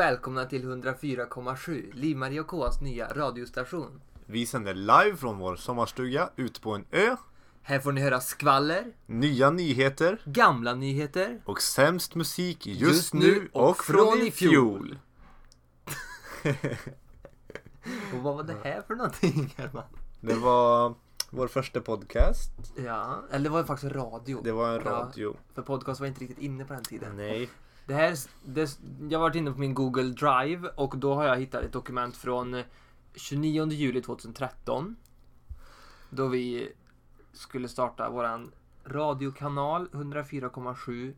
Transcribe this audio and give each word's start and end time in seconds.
välkomna 0.00 0.44
till 0.44 0.64
104,7 0.64 1.92
Liv-Marie 1.94 2.40
och 2.40 2.72
Ks 2.72 2.80
nya 2.80 3.08
radiostation. 3.08 4.00
Vi 4.26 4.46
sänder 4.46 4.74
live 4.74 5.16
från 5.16 5.38
vår 5.38 5.56
sommarstuga 5.56 6.30
ute 6.36 6.60
på 6.60 6.74
en 6.74 6.84
ö. 6.90 7.16
Här 7.62 7.78
får 7.80 7.92
ni 7.92 8.00
höra 8.00 8.20
skvaller, 8.20 8.84
Nya 9.06 9.50
nyheter 9.50 10.22
gamla 10.24 10.74
nyheter 10.74 11.40
och 11.44 11.62
sämst 11.62 12.14
musik 12.14 12.66
just, 12.66 12.80
Just 12.82 13.14
nu 13.14 13.48
och 13.52 13.70
och 13.70 13.84
från 13.84 14.18
i 14.18 14.30
fjol. 14.30 14.98
och 18.14 18.18
vad 18.22 18.36
var 18.36 18.42
det 18.42 18.56
här 18.64 18.82
för 18.86 18.94
någonting 18.94 19.54
Herman? 19.56 19.84
Det 20.20 20.34
var 20.34 20.94
vår 21.30 21.48
första 21.48 21.80
podcast. 21.80 22.50
Ja, 22.86 23.22
eller 23.30 23.44
det 23.44 23.50
var 23.50 23.64
faktiskt 23.64 23.92
radio. 23.92 24.40
Det 24.44 24.52
var 24.52 24.68
en 24.78 24.82
Ja. 24.84 24.90
radio. 24.90 25.36
För 25.54 25.62
podcast 25.62 26.00
var 26.00 26.06
inte 26.06 26.20
riktigt 26.20 26.38
inne 26.38 26.64
på 26.64 26.72
den 26.72 26.82
tiden. 26.84 27.16
Nej. 27.16 27.50
Det 27.90 27.94
här, 27.96 28.16
det, 28.44 28.78
jag 29.10 29.18
har 29.18 29.20
varit 29.26 29.36
inne 29.36 29.52
på 29.52 29.58
min 29.60 29.74
Google 29.74 30.02
Drive 30.02 30.68
och 30.68 30.98
då 30.98 31.14
har 31.14 31.24
jag 31.24 31.36
hittat 31.36 31.62
ett 31.62 31.72
dokument 31.72 32.16
från 32.16 32.62
29 33.14 33.66
juli 33.70 34.02
2013. 34.02 34.96
Då 36.10 36.28
vi 36.28 36.72
skulle 37.32 37.68
starta 37.68 38.10
våran 38.10 38.52
radiokanal 38.84 39.88
104,7 39.92 41.14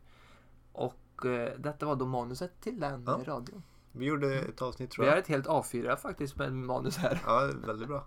och 0.71 1.25
eh, 1.25 1.59
detta 1.59 1.85
var 1.85 1.95
då 1.95 2.05
manuset 2.05 2.61
till 2.61 2.79
den 2.79 3.03
Ja. 3.07 3.21
radion. 3.25 3.63
Vi 3.91 4.05
gjorde 4.05 4.39
ett 4.39 4.61
avsnitt 4.61 4.91
tror 4.91 5.03
Vi 5.05 5.09
har 5.09 5.15
jag. 5.17 5.21
ett 5.23 5.29
helt 5.29 5.47
A4 5.47 5.95
faktiskt 5.95 6.35
med 6.37 6.53
manus 6.53 6.97
här. 6.97 7.21
Ja, 7.25 7.51
väldigt 7.67 7.87
bra. 7.87 8.05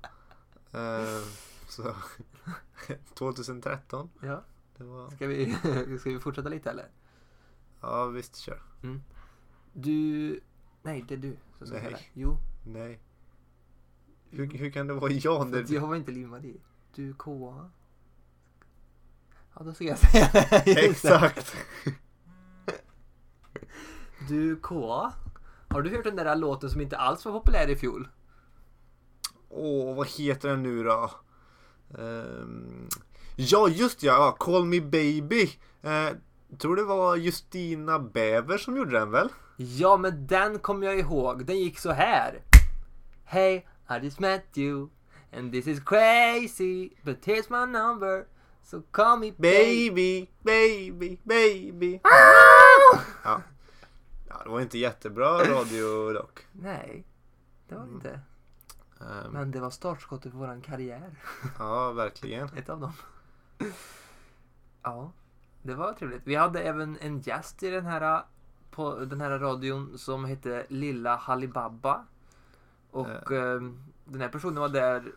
Eh, 0.72 1.22
så 1.68 1.94
2013. 3.14 4.10
Ja. 4.22 4.42
Det 4.76 4.84
var... 4.84 5.10
Ska 5.10 5.26
vi, 5.26 5.52
ska 6.00 6.10
vi 6.10 6.18
fortsätta 6.18 6.48
lite 6.48 6.70
eller? 6.70 6.86
Ja, 7.86 8.06
visst 8.06 8.36
kör. 8.36 8.62
Du... 9.72 10.40
Nej, 10.82 11.04
det 11.08 11.14
är 11.14 11.18
du 11.18 11.36
som 11.58 11.66
ska 11.66 11.76
Nej. 11.76 11.84
spela. 11.84 11.98
Jo. 12.12 12.38
Nej. 12.64 13.00
Hur, 14.30 14.46
hur 14.46 14.70
kan 14.70 14.86
det 14.86 14.94
vara 14.94 15.12
jag? 15.12 15.50
För 15.50 15.60
att 15.60 15.68
När... 15.68 15.74
jag 15.74 15.86
var 15.86 15.96
inte 15.96 16.12
Liv-Marie. 16.12 16.60
Du 16.94 17.14
KA. 17.14 17.70
Ja, 19.54 19.62
då 19.64 19.74
ska 19.74 19.84
jag 19.84 19.98
säga 19.98 20.30
det. 20.32 20.66
Just 20.66 21.02
det. 21.02 21.14
Exakt. 21.14 21.56
Du 24.28 24.56
KA. 24.56 25.12
Har 25.68 25.82
du 25.82 25.90
hört 25.90 26.04
den 26.04 26.16
där 26.16 26.36
låten 26.36 26.70
som 26.70 26.80
inte 26.80 26.96
alls 26.96 27.24
var 27.24 27.32
populär 27.32 27.68
i 27.68 27.76
fjol? 27.76 28.08
Åh, 29.48 29.96
vad 29.96 30.06
heter 30.06 30.48
den 30.48 30.62
nu 30.62 30.84
då? 30.84 31.10
Ehm, 31.98 32.88
ja, 33.36 33.68
just 33.68 34.02
ja, 34.02 34.12
ja, 34.12 34.36
Call 34.38 34.64
Me 34.64 34.80
Baby. 34.80 35.50
Uh, 35.84 36.16
tror 36.58 36.76
det 36.76 36.82
var 36.84 37.16
Justina 37.16 37.98
Bäver 37.98 38.58
som 38.58 38.76
gjorde 38.76 38.98
den 38.98 39.10
väl? 39.10 39.28
Ja, 39.56 39.96
men 39.96 40.26
den 40.26 40.58
kommer 40.58 40.86
jag 40.86 40.98
ihåg. 40.98 41.46
Den 41.46 41.58
gick 41.58 41.78
så 41.78 41.90
här. 41.92 42.42
Hey, 43.24 43.54
I 43.90 43.94
just 44.02 44.20
met 44.20 44.58
you. 44.58 44.88
And 45.32 45.52
this 45.52 45.66
is 45.66 45.80
crazy. 45.84 46.90
But 47.02 47.26
here's 47.26 47.50
my 47.66 47.72
number. 47.78 48.26
So 48.62 48.82
call 48.90 49.18
me 49.18 49.32
baby. 49.32 49.90
Baby, 49.90 50.28
baby, 50.42 51.18
baby. 51.24 52.00
Ja. 53.24 53.42
ja, 54.28 54.42
det 54.44 54.48
var 54.50 54.60
inte 54.60 54.78
jättebra 54.78 55.28
radio 55.44 56.12
dock. 56.12 56.46
Nej, 56.52 57.04
det 57.68 57.74
var 57.74 57.86
det 57.86 57.92
inte. 57.92 58.20
Ehm, 59.00 59.32
Men 59.32 59.50
det 59.50 59.60
var 59.60 59.70
startskottet 59.70 60.32
för 60.32 60.38
våran 60.38 60.60
karriär. 60.62 61.14
ja, 61.58 61.92
verkligen. 61.92 62.48
Ett 62.56 62.68
av 62.68 62.80
dem. 62.80 62.92
Ja, 64.82 65.12
det 65.66 65.74
var 65.74 65.92
trevligt. 65.92 66.22
Vi 66.24 66.34
hade 66.34 66.62
även 66.62 66.98
en 67.00 67.20
gäst 67.20 67.62
i 67.62 67.70
den 67.70 67.86
här, 67.86 68.22
på 68.70 68.98
den 68.98 69.20
här 69.20 69.38
radion 69.38 69.98
som 69.98 70.24
hette 70.24 70.66
Lilla 70.68 71.16
Halibaba. 71.16 72.04
Och 72.90 73.32
ehm, 73.32 73.82
den 74.04 74.20
här 74.20 74.28
personen 74.28 74.60
var 74.60 74.68
där 74.68 75.12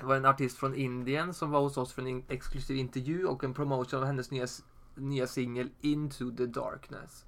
det 0.00 0.06
var 0.06 0.16
en 0.16 0.24
artist 0.24 0.58
från 0.58 0.74
Indien 0.74 1.34
som 1.34 1.50
var 1.50 1.60
hos 1.60 1.76
oss 1.76 1.92
för 1.92 2.02
en 2.02 2.08
in- 2.08 2.24
exklusiv 2.28 2.76
intervju 2.76 3.26
och 3.26 3.44
en 3.44 3.54
promotion 3.54 4.00
av 4.00 4.06
hennes 4.06 4.30
nya, 4.30 4.46
nya 4.94 5.26
singel 5.26 5.70
Into 5.80 6.36
the 6.36 6.46
Darkness. 6.46 7.24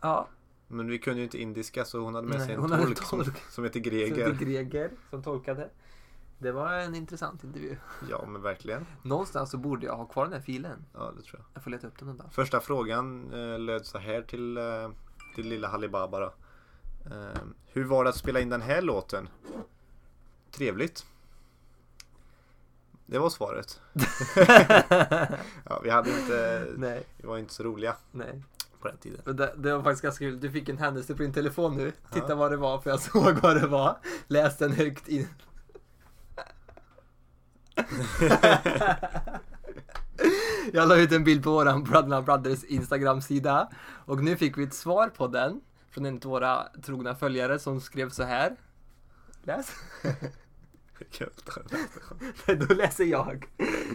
Ja, 0.00 0.28
Men 0.68 0.86
vi 0.88 0.98
kunde 0.98 1.18
ju 1.18 1.24
inte 1.24 1.38
indiska 1.42 1.84
så 1.84 2.00
hon 2.00 2.14
hade 2.14 2.26
med 2.28 2.36
Nej, 2.38 2.46
sig 2.46 2.54
en 2.54 2.62
hade 2.62 2.82
tolk, 2.84 2.98
Som, 3.02 3.18
tolk. 3.24 3.36
som 3.50 3.64
heter 3.64 3.80
Greger. 3.80 4.32
det 4.38 4.44
Greger 4.44 4.90
som 5.10 5.22
tolkade. 5.22 5.70
Det 6.42 6.52
var 6.52 6.72
en 6.72 6.94
intressant 6.94 7.44
intervju. 7.44 7.76
Ja, 8.10 8.24
men 8.26 8.42
verkligen. 8.42 8.86
Någonstans 9.02 9.50
så 9.50 9.56
borde 9.58 9.86
jag 9.86 9.96
ha 9.96 10.04
kvar 10.04 10.24
den 10.24 10.32
här 10.32 10.40
filen. 10.40 10.84
Ja, 10.94 11.12
det 11.16 11.22
tror 11.22 11.40
jag. 11.40 11.44
Jag 11.54 11.62
får 11.62 11.70
leta 11.70 11.86
upp 11.86 11.98
den 11.98 12.08
en 12.08 12.16
dag. 12.16 12.26
Första 12.32 12.60
frågan 12.60 13.32
eh, 13.32 13.58
löd 13.58 13.86
så 13.86 13.98
här 13.98 14.22
till, 14.22 14.56
eh, 14.56 14.90
till 15.34 15.48
lilla 15.48 15.68
Halibaba 15.68 16.20
då. 16.20 16.32
Eh, 17.10 17.40
hur 17.66 17.84
var 17.84 18.04
det 18.04 18.10
att 18.10 18.16
spela 18.16 18.40
in 18.40 18.48
den 18.48 18.62
här 18.62 18.82
låten? 18.82 19.28
Trevligt. 20.50 21.06
Det 23.06 23.18
var 23.18 23.30
svaret. 23.30 23.80
ja, 25.68 25.80
vi 25.82 25.90
hade 25.90 26.10
inte, 26.10 26.66
Nej, 26.76 27.04
vi 27.16 27.26
var 27.26 27.38
inte 27.38 27.54
så 27.54 27.62
roliga 27.62 27.96
nej. 28.10 28.42
på 28.80 28.88
den 28.88 28.96
tiden. 28.96 29.36
Det, 29.36 29.54
det 29.56 29.74
var 29.76 29.82
faktiskt 29.82 30.02
ganska 30.02 30.24
kul. 30.24 30.40
Du 30.40 30.50
fick 30.50 30.68
en 30.68 30.78
händelse 30.78 31.14
på 31.14 31.22
din 31.22 31.32
telefon 31.32 31.76
nu. 31.76 31.92
Titta 32.12 32.26
Ja. 32.28 32.34
vad 32.34 32.50
det 32.50 32.56
var, 32.56 32.78
för 32.78 32.90
jag 32.90 33.00
såg 33.12 33.34
vad 33.42 33.60
det 33.60 33.66
var. 33.66 33.98
Läs 34.26 34.58
den 34.58 34.72
högt 34.72 35.08
in. 35.08 35.28
Jag 40.72 40.88
la 40.88 40.96
ut 40.96 41.12
en 41.12 41.24
bild 41.24 41.44
på 41.44 41.50
våran 41.50 41.84
Brotherna 41.84 42.22
Brothers 42.22 42.64
Instagram-sida. 42.64 43.68
Och 43.82 44.24
nu 44.24 44.36
fick 44.36 44.58
vi 44.58 44.62
ett 44.62 44.74
svar 44.74 45.08
på 45.08 45.26
den. 45.26 45.60
Från 45.90 46.06
en 46.06 46.16
av 46.16 46.22
våra 46.22 46.68
trogna 46.82 47.14
följare 47.14 47.58
som 47.58 47.80
skrev 47.80 48.10
så 48.10 48.22
här. 48.22 48.56
Läs. 49.42 49.72
Då 52.46 52.74
läser 52.74 53.04
jag. 53.04 53.46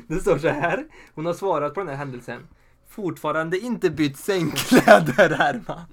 Det 0.07 0.19
står 0.19 0.37
så 0.37 0.47
här. 0.47 0.87
Hon 1.15 1.25
har 1.25 1.33
svarat 1.33 1.73
på 1.73 1.79
den 1.79 1.89
här 1.89 1.95
händelsen. 1.95 2.47
Fortfarande 2.87 3.59
inte 3.59 3.89
bytt 3.89 4.17
sängkläder, 4.17 5.29
Herman. 5.29 5.85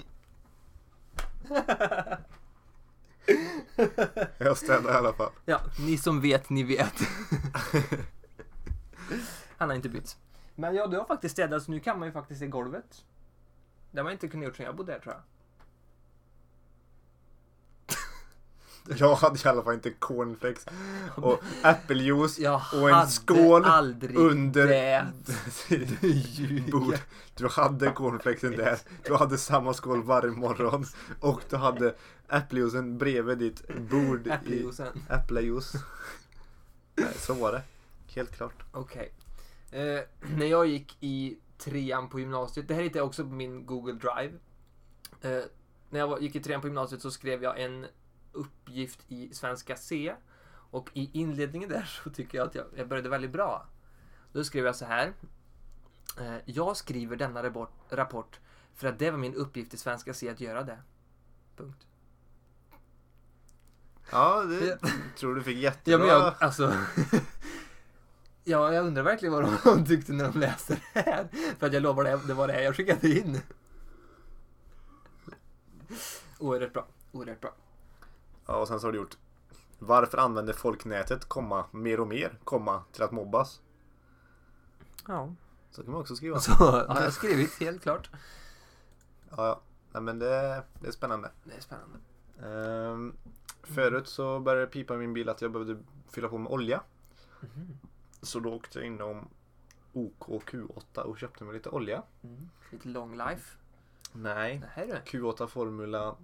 Jag 4.38 4.56
städade 4.56 4.88
i 4.94 4.96
alla 4.96 5.12
fall. 5.12 5.30
Ja, 5.44 5.60
ni 5.78 5.98
som 5.98 6.20
vet, 6.20 6.50
ni 6.50 6.62
vet. 6.62 6.94
Han 9.58 9.68
har 9.68 9.76
inte 9.76 9.88
bytt. 9.88 10.16
Men 10.54 10.74
ja, 10.74 10.86
du 10.86 10.96
har 10.98 11.04
faktiskt 11.04 11.32
städat 11.32 11.62
så 11.62 11.70
nu 11.70 11.80
kan 11.80 11.98
man 11.98 12.08
ju 12.08 12.12
faktiskt 12.12 12.40
se 12.40 12.46
golvet. 12.46 13.04
Det 13.90 13.98
har 13.98 14.04
man 14.04 14.12
inte 14.12 14.28
kunnat 14.28 14.46
gjort 14.46 14.56
sen 14.56 14.66
jag 14.66 14.76
bodde 14.76 14.92
där 14.92 14.98
tror 14.98 15.14
jag. 15.14 15.22
Jag 18.98 19.14
hade 19.14 19.38
i 19.44 19.48
alla 19.48 19.62
fall 19.62 19.74
inte 19.74 19.90
cornflakes 19.90 20.66
och 21.16 21.40
äppeljuice 21.62 22.38
Jag 22.38 22.60
och 22.74 22.90
en 22.90 23.08
skål 23.08 23.64
aldrig 23.64 24.16
under 24.16 24.66
det. 24.66 25.06
bord. 26.72 26.98
Du 27.34 27.48
hade 27.48 27.90
cornflakesen 27.90 28.50
där. 28.56 28.78
Du 29.04 29.14
hade 29.14 29.38
samma 29.38 29.74
skål 29.74 30.02
varje 30.02 30.30
morgon. 30.30 30.84
Och 31.20 31.40
du 31.50 31.56
hade 31.56 31.94
äppeljuicen 32.36 32.98
bredvid 32.98 33.38
ditt 33.38 33.68
bord 33.90 34.26
i 34.26 34.30
Äppeljuicen. 34.30 35.02
äpplejuice. 35.10 35.72
Nej, 36.94 37.14
så 37.14 37.34
var 37.34 37.52
det. 37.52 37.62
Helt 38.14 38.36
klart. 38.36 38.64
Okej. 38.72 39.12
Eh, 39.70 40.00
när 40.36 40.46
jag 40.46 40.66
gick 40.66 40.96
i 41.00 41.38
trean 41.58 42.08
på 42.08 42.20
gymnasiet, 42.20 42.68
det 42.68 42.74
här 42.74 42.82
hittade 42.82 42.98
jag 42.98 43.06
också 43.06 43.24
på 43.24 43.30
min 43.30 43.66
Google 43.66 43.92
Drive. 43.92 44.32
Eh, 45.20 45.44
när 45.90 46.00
jag 46.00 46.08
var, 46.08 46.18
gick 46.18 46.36
i 46.36 46.40
trean 46.40 46.60
på 46.60 46.66
gymnasiet 46.66 47.02
så 47.02 47.10
skrev 47.10 47.42
jag 47.42 47.60
en 47.60 47.86
uppgift 48.32 49.00
i 49.08 49.34
svenska 49.34 49.76
C. 49.76 50.14
Och 50.70 50.90
i 50.92 51.10
inledningen 51.12 51.68
där 51.68 52.00
så 52.04 52.10
tycker 52.10 52.38
jag 52.38 52.46
att 52.46 52.54
jag, 52.54 52.66
jag 52.76 52.88
började 52.88 53.08
väldigt 53.08 53.30
bra. 53.30 53.66
Då 54.32 54.44
skrev 54.44 54.64
jag 54.64 54.76
så 54.76 54.84
här. 54.84 55.12
Eh, 56.20 56.36
jag 56.44 56.76
skriver 56.76 57.16
denna 57.16 57.42
rapport, 57.42 57.72
rapport 57.88 58.40
för 58.74 58.88
att 58.88 58.98
det 58.98 59.10
var 59.10 59.18
min 59.18 59.34
uppgift 59.34 59.74
i 59.74 59.76
svenska 59.76 60.14
C 60.14 60.28
att 60.28 60.40
göra 60.40 60.62
det. 60.62 60.78
Punkt. 61.56 61.86
Ja, 64.10 64.42
det 64.42 64.78
tror 65.16 65.34
du 65.34 65.42
fick 65.42 65.56
Ja 65.56 65.62
jättebra. 65.62 65.98
men 65.98 66.08
jag, 66.08 66.34
alltså. 66.40 66.74
ja, 68.44 68.72
jag 68.72 68.86
undrar 68.86 69.02
verkligen 69.02 69.32
vad 69.32 69.58
de, 69.64 69.84
tyckte 69.86 70.12
när 70.12 70.24
de 70.24 70.40
läste 70.40 70.80
det 70.92 71.00
här. 71.00 71.28
För 71.58 71.66
att 71.66 71.72
jag 71.72 71.82
lovar 71.82 72.04
det, 72.04 72.20
det 72.26 72.34
var 72.34 72.46
det 72.46 72.52
här 72.52 72.60
jag 72.60 72.76
skickade 72.76 73.08
in. 73.08 73.40
Oerhört 76.38 76.72
bra, 76.72 76.86
oerhört 77.12 77.40
bra. 77.40 77.54
Ja, 78.46 78.56
och 78.56 78.68
sen 78.68 78.80
så 78.80 78.86
har 78.86 78.92
du 78.92 78.98
gjort. 78.98 79.16
Varför 79.78 80.18
använder 80.18 80.52
folk 80.52 80.84
nätet, 80.84 81.24
komma, 81.24 81.64
mer 81.70 82.00
och 82.00 82.08
mer, 82.08 82.38
komma, 82.44 82.82
till 82.92 83.02
att 83.02 83.12
mobbas? 83.12 83.60
Ja. 85.08 85.34
Så 85.70 85.82
kan 85.82 85.92
man 85.92 86.00
också 86.00 86.16
skriva. 86.16 86.40
Så 86.40 86.52
har 86.52 87.02
jag 87.02 87.12
skrivit, 87.12 87.60
helt 87.60 87.82
klart. 87.82 88.10
Ja, 89.30 89.46
ja. 89.46 89.60
Nej, 89.92 90.02
men 90.02 90.18
det, 90.18 90.62
det 90.80 90.88
är 90.88 90.92
spännande. 90.92 91.30
Det 91.44 91.56
är 91.56 91.60
spännande. 91.60 91.98
Ehm, 92.42 92.93
förut 93.74 94.08
så 94.08 94.40
började 94.40 94.66
det 94.66 94.72
pipa 94.72 94.94
i 94.94 94.98
min 94.98 95.14
bil 95.14 95.28
att 95.28 95.42
jag 95.42 95.52
behövde 95.52 95.76
fylla 96.10 96.28
på 96.28 96.38
med 96.38 96.52
olja. 96.52 96.80
Mhm. 97.40 97.78
Så 98.22 98.40
då 98.40 98.54
åkte 98.54 98.78
jag 98.78 98.86
inom 98.86 99.28
OK 99.92 100.26
Q8 100.28 101.00
och 101.00 101.18
köpte 101.18 101.44
mig 101.44 101.54
lite 101.54 101.68
olja. 101.68 102.02
Mm. 102.22 102.48
Lite 102.70 102.88
long 102.88 103.16
life. 103.16 103.56
Nej. 104.12 104.62
Nej 104.76 104.86
du. 104.86 104.94
Q8 105.18 105.46
Formula 105.46 106.16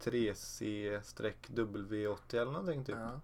3C-W80 0.00 2.34
eller 2.40 2.52
någonting 2.52 2.84
typ. 2.84 2.96
Ja. 2.98 3.20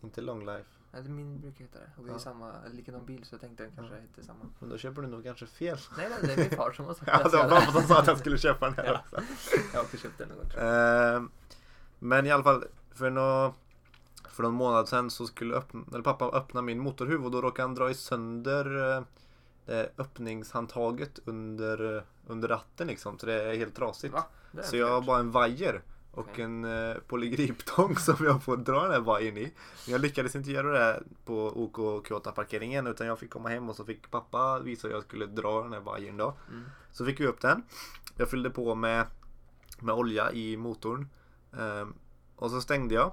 Inte 0.00 0.20
long 0.20 0.46
life. 0.46 0.70
Ja, 0.92 1.00
det 1.00 1.08
min 1.08 1.40
brukar 1.40 1.60
heta 1.60 1.78
det. 1.78 1.90
Och 1.98 2.04
vi 2.06 2.10
har 2.10 2.16
Ja. 2.16 2.20
samma, 2.22 2.52
likadan 2.72 3.06
bil 3.06 3.24
så 3.24 3.34
jag 3.34 3.40
tänkte 3.40 3.62
den 3.62 3.72
kanske 3.76 3.94
hette 3.94 4.24
samma. 4.24 4.38
Men 4.58 4.68
då 4.68 4.78
köper 4.78 5.02
du 5.02 5.08
nog 5.08 5.24
kanske 5.24 5.46
fel. 5.46 5.78
Nej, 5.96 6.06
nej, 6.10 6.18
det 6.22 6.32
är 6.32 6.36
min 6.36 6.50
far 6.56 6.72
som 6.72 6.84
har 6.84 6.94
sagt 6.94 7.06
Ja, 7.12 7.24
att 7.24 7.30
det 7.30 7.36
var 7.36 7.48
pappa 7.48 7.72
som 7.72 7.82
sa 7.82 8.00
att 8.00 8.06
jag 8.06 8.18
skulle 8.18 8.38
köpa 8.38 8.66
den 8.70 8.74
här 8.74 8.84
Ja. 8.86 9.00
också. 9.00 9.16
Jag 9.72 9.78
har 9.78 9.84
också 9.84 9.96
köpt 9.96 10.18
den 10.18 10.28
någon 10.28 10.38
gång 10.38 10.48
tror. 10.48 10.62
Ehm, 10.62 11.30
Men 11.98 12.26
i 12.26 12.30
alla 12.30 12.42
fall, 12.42 12.64
för, 12.94 13.10
nå, 13.10 13.54
för 14.30 14.42
någon 14.42 14.54
månad 14.54 14.88
sedan 14.88 15.10
så 15.10 15.26
skulle 15.26 15.54
öppna, 15.54 15.84
eller 15.92 16.02
pappa 16.02 16.24
öppna 16.24 16.62
min 16.62 16.78
motorhuv 16.78 17.24
och 17.24 17.30
då 17.30 17.42
råkade 17.42 17.68
han 17.68 17.74
dra 17.74 17.90
i 17.90 17.94
sönder 17.94 18.96
eh, 18.96 19.02
det 19.66 19.92
öppningshandtaget 19.98 21.18
under, 21.24 22.04
under 22.26 22.48
ratten 22.48 22.86
liksom. 22.86 23.18
Så 23.18 23.26
det 23.26 23.42
är 23.42 23.56
helt 23.56 23.74
trasigt. 23.74 24.14
Är 24.14 24.62
Så 24.62 24.76
jag 24.76 24.88
har 24.88 25.02
bara 25.02 25.18
en 25.18 25.30
vajer 25.30 25.82
och 26.10 26.28
Okej. 26.32 26.44
en 26.44 26.64
eh, 26.64 26.96
polygriptång 27.06 27.96
som 27.98 28.16
jag 28.20 28.42
får 28.42 28.56
dra 28.56 28.82
den 28.82 28.92
här 28.92 29.00
vajern 29.00 29.36
i. 29.36 29.52
Men 29.84 29.92
jag 29.92 30.00
lyckades 30.00 30.36
inte 30.36 30.50
göra 30.50 30.78
det 30.78 31.02
på 31.24 31.46
OK 31.46 32.06
Kyoto 32.08 32.32
parkeringen 32.32 32.86
utan 32.86 33.06
jag 33.06 33.18
fick 33.18 33.30
komma 33.30 33.48
hem 33.48 33.68
och 33.68 33.76
så 33.76 33.84
fick 33.84 34.10
pappa 34.10 34.58
visa 34.58 34.88
hur 34.88 34.94
jag 34.94 35.02
skulle 35.02 35.26
dra 35.26 35.62
den 35.62 35.72
här 35.72 35.80
vajern 35.80 36.16
då. 36.16 36.34
Mm. 36.50 36.64
Så 36.92 37.04
fick 37.04 37.20
vi 37.20 37.26
upp 37.26 37.40
den. 37.40 37.62
Jag 38.16 38.30
fyllde 38.30 38.50
på 38.50 38.74
med, 38.74 39.06
med 39.80 39.94
olja 39.94 40.32
i 40.32 40.56
motorn. 40.56 41.08
Ehm, 41.58 41.94
och 42.36 42.50
så 42.50 42.60
stängde 42.60 42.94
jag. 42.94 43.12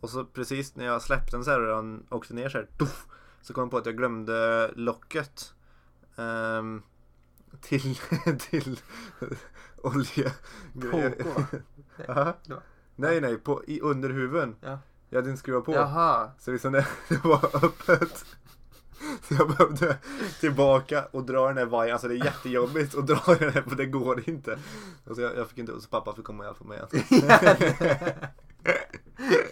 Och 0.00 0.10
så 0.10 0.24
precis 0.24 0.76
när 0.76 0.84
jag 0.84 1.02
släppte 1.02 1.36
den 1.36 1.44
så 1.44 1.50
här 1.50 1.60
och 1.60 1.76
den 1.76 2.06
åkte 2.10 2.34
ner 2.34 2.48
så 2.48 2.58
här. 2.58 2.68
Tuff, 2.78 3.06
så 3.42 3.52
kom 3.54 3.62
jag 3.62 3.70
på 3.70 3.76
att 3.78 3.86
jag 3.86 3.96
glömde 3.96 4.70
locket. 4.76 5.54
ehm, 6.16 6.82
till 7.60 7.98
till 8.38 8.80
olja. 9.76 10.32
Ja. 12.06 12.34
Ja. 12.46 12.60
Nej 12.96 13.20
nej, 13.20 13.36
på, 13.38 13.64
i 13.66 13.80
underhuven. 13.80 14.56
Ja. 14.60 14.78
Jag 15.08 15.18
hade 15.18 15.30
inte 15.30 15.40
skruvat 15.40 15.64
på. 15.64 15.74
Jaha. 15.74 16.30
Så 16.38 16.50
liksom 16.52 16.72
det, 16.72 16.86
det 17.08 17.24
var 17.24 17.64
öppet. 17.64 18.24
Så 19.22 19.34
jag 19.34 19.48
behövde 19.48 19.98
tillbaka 20.40 21.04
och 21.10 21.24
dra 21.24 21.48
den 21.48 21.58
här 21.58 21.64
vajern. 21.66 21.92
Alltså 21.92 22.08
det 22.08 22.14
är 22.14 22.24
jättejobbigt 22.24 22.94
att 22.94 23.06
dra 23.06 23.34
den 23.34 23.52
här 23.52 23.62
för 23.62 23.76
det 23.76 23.86
går 23.86 24.28
inte. 24.28 24.58
Och 25.04 25.14
så 25.16 25.22
jag, 25.22 25.36
jag 25.36 25.48
fick 25.48 25.58
inte, 25.58 25.80
så 25.80 25.88
pappa 25.88 26.14
fick 26.14 26.24
komma 26.24 26.42
och 26.42 26.46
hjälpa 26.48 26.64
mig. 26.64 26.78
Alltså. 26.80 26.96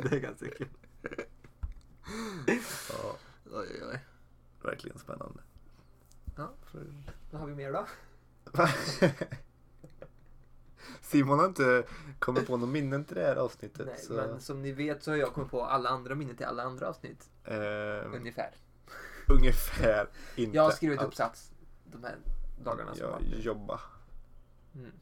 det 0.03 0.17
är 0.17 0.19
ganska 0.21 0.47
kul. 0.51 0.69
Ja, 2.47 3.17
Oj, 3.53 3.67
oj, 3.71 3.83
oj. 3.93 3.99
verkligen 4.63 4.99
spännande. 4.99 5.41
Ja, 6.37 6.51
vad 7.31 7.41
har 7.41 7.49
vi 7.49 7.55
mer 7.55 7.73
då? 7.73 7.87
Simon 11.01 11.39
har 11.39 11.47
inte 11.47 11.85
kommit 12.19 12.47
på 12.47 12.57
någon 12.57 12.73
minnen 12.73 13.05
till 13.05 13.17
det 13.17 13.23
här 13.23 13.37
avsnittet. 13.37 13.87
Nej, 13.87 13.99
så, 13.99 14.13
men 14.13 14.41
som 14.41 14.63
ni 14.63 14.73
vet 14.73 15.03
så 15.03 15.11
har 15.11 15.17
jag 15.17 15.33
kommit 15.33 15.51
på 15.51 15.65
alla 15.65 15.89
andra 15.89 16.15
minnen 16.15 16.37
till 16.37 16.47
alla 16.47 16.63
andra 16.63 16.89
avsnitt. 16.89 17.31
ehm, 17.45 18.15
Ungefär. 18.15 18.51
ungefär 19.35 20.09
inte. 20.37 20.57
Jag 20.57 20.63
har 20.63 20.71
skrivit 20.71 20.99
alls. 20.99 21.09
uppsats 21.09 21.51
de 21.85 22.05
här 22.05 22.17
dagarna 22.65 22.95
som 22.95 23.03
Jag 23.03 23.11
var. 23.11 23.21
jobbar. 23.21 23.81
Mm. 24.75 24.93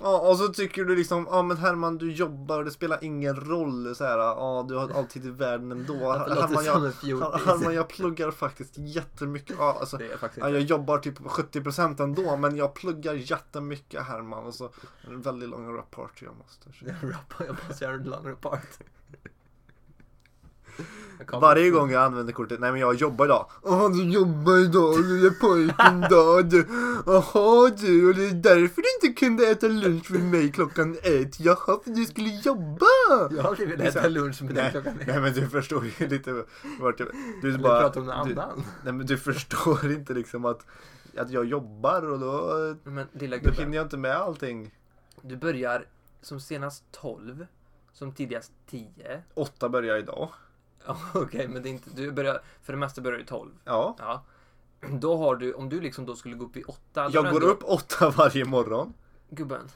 Ja, 0.00 0.30
och 0.30 0.36
så 0.36 0.48
tycker 0.48 0.84
du 0.84 0.96
liksom, 0.96 1.26
ja 1.30 1.42
men 1.42 1.56
Herman 1.56 1.98
du 1.98 2.12
jobbar 2.12 2.58
och 2.58 2.64
det 2.64 2.70
spelar 2.70 3.04
ingen 3.04 3.36
roll 3.36 3.94
så 3.94 4.04
här, 4.04 4.18
ja 4.18 4.66
du 4.68 4.74
har 4.74 4.90
alltid 4.90 5.26
i 5.26 5.30
världen 5.30 5.72
ändå. 5.72 6.12
Herman, 6.12 6.64
jag. 7.02 7.30
Herman 7.30 7.74
jag 7.74 7.88
pluggar 7.88 8.30
faktiskt 8.30 8.78
jättemycket. 8.78 9.56
Ja, 9.58 9.76
alltså, 9.80 9.98
faktiskt 10.18 10.46
jag 10.46 10.60
jobbar 10.60 10.98
typ 10.98 11.18
70% 11.18 12.02
ändå 12.02 12.36
men 12.36 12.56
jag 12.56 12.74
pluggar 12.74 13.14
jättemycket 13.14 14.02
Herman. 14.02 14.46
Och 14.46 14.54
så 14.54 14.70
en 15.02 15.20
väldigt 15.22 15.48
lång 15.48 15.76
rapport 15.76 16.22
jag 16.22 16.36
måste. 16.36 16.68
Jag 16.80 17.10
rappar, 17.14 17.46
jag 17.46 17.56
måste 17.68 17.84
göra 17.84 17.94
en 17.94 18.02
lång 18.02 18.26
report. 18.28 18.78
Varje 21.32 21.70
gång 21.70 21.90
jag 21.90 22.02
använder 22.02 22.32
kortet, 22.32 22.60
nej 22.60 22.72
men 22.72 22.80
jag 22.80 22.94
jobbar 22.94 23.24
idag. 23.24 23.50
Ja 23.64 23.88
du 23.88 24.12
jobbar 24.12 24.58
idag, 24.58 25.04
du 25.04 25.26
är 25.26 25.30
pojken 25.30 26.00
då. 26.10 26.42
Du. 26.42 26.66
Jaha 27.06 27.70
du, 27.70 28.08
och 28.08 28.14
det 28.14 28.26
är 28.26 28.34
därför 28.34 28.82
du 28.82 29.08
inte 29.08 29.20
kunde 29.20 29.46
äta 29.46 29.68
lunch 29.68 30.10
med 30.10 30.22
mig 30.22 30.52
klockan 30.52 30.96
ett. 31.02 31.40
Jaha, 31.40 31.80
för 31.84 31.90
du 31.90 32.04
skulle 32.04 32.28
jobba. 32.28 32.86
Jag 33.30 33.42
har 33.42 33.56
blivit 33.56 33.80
äta 33.80 34.08
lunch 34.08 34.42
med 34.42 34.54
dig 34.54 34.70
klockan 34.70 35.00
ett. 35.00 35.06
nej 35.06 35.20
men 35.20 35.32
du 35.32 35.48
förstår 35.48 35.84
ju 35.84 36.08
lite 36.08 36.44
vart 36.80 37.00
jag... 37.00 37.08
Du 37.42 37.58
bara... 37.58 37.80
prata 37.80 38.00
om 38.00 38.10
annat. 38.10 38.56
nej 38.84 38.92
men 38.92 39.06
du 39.06 39.18
förstår 39.18 39.92
inte 39.92 40.14
liksom 40.14 40.44
att, 40.44 40.66
att 41.16 41.30
jag 41.30 41.44
jobbar 41.44 42.10
och 42.10 42.18
då, 42.18 42.74
Men 42.84 43.06
lilla 43.12 43.36
då 43.36 43.42
hinner 43.42 43.56
gubben, 43.56 43.72
jag 43.72 43.86
inte 43.86 43.96
med 43.96 44.16
allting. 44.16 44.74
du 45.22 45.36
börjar 45.36 45.84
som 46.22 46.40
senast 46.40 46.84
12, 46.92 47.46
som 47.92 48.12
tidigast 48.12 48.52
10. 48.70 49.22
Åtta 49.34 49.68
börjar 49.68 49.96
idag. 49.96 50.28
Okej, 51.14 51.48
men 51.48 51.62
det 51.62 51.68
är 51.68 51.70
inte, 51.70 51.90
du 51.90 52.12
börjar, 52.12 52.40
för 52.62 52.72
det 52.72 52.78
mesta 52.78 53.00
börjar 53.00 53.18
du 53.18 53.24
12. 53.24 53.50
Ja. 53.64 53.96
Ja. 53.98 54.24
Då 54.88 55.16
har 55.16 55.36
du, 55.36 55.52
om 55.54 55.68
du 55.68 55.80
liksom 55.80 56.06
då 56.06 56.16
skulle 56.16 56.34
gå 56.34 56.44
upp 56.44 56.56
i 56.56 56.62
8. 56.62 57.10
Jag 57.12 57.30
går 57.30 57.42
upp 57.44 57.64
åtta 57.64 58.10
varje 58.16 58.44
morgon. 58.44 58.94
Gubben. 59.30 59.68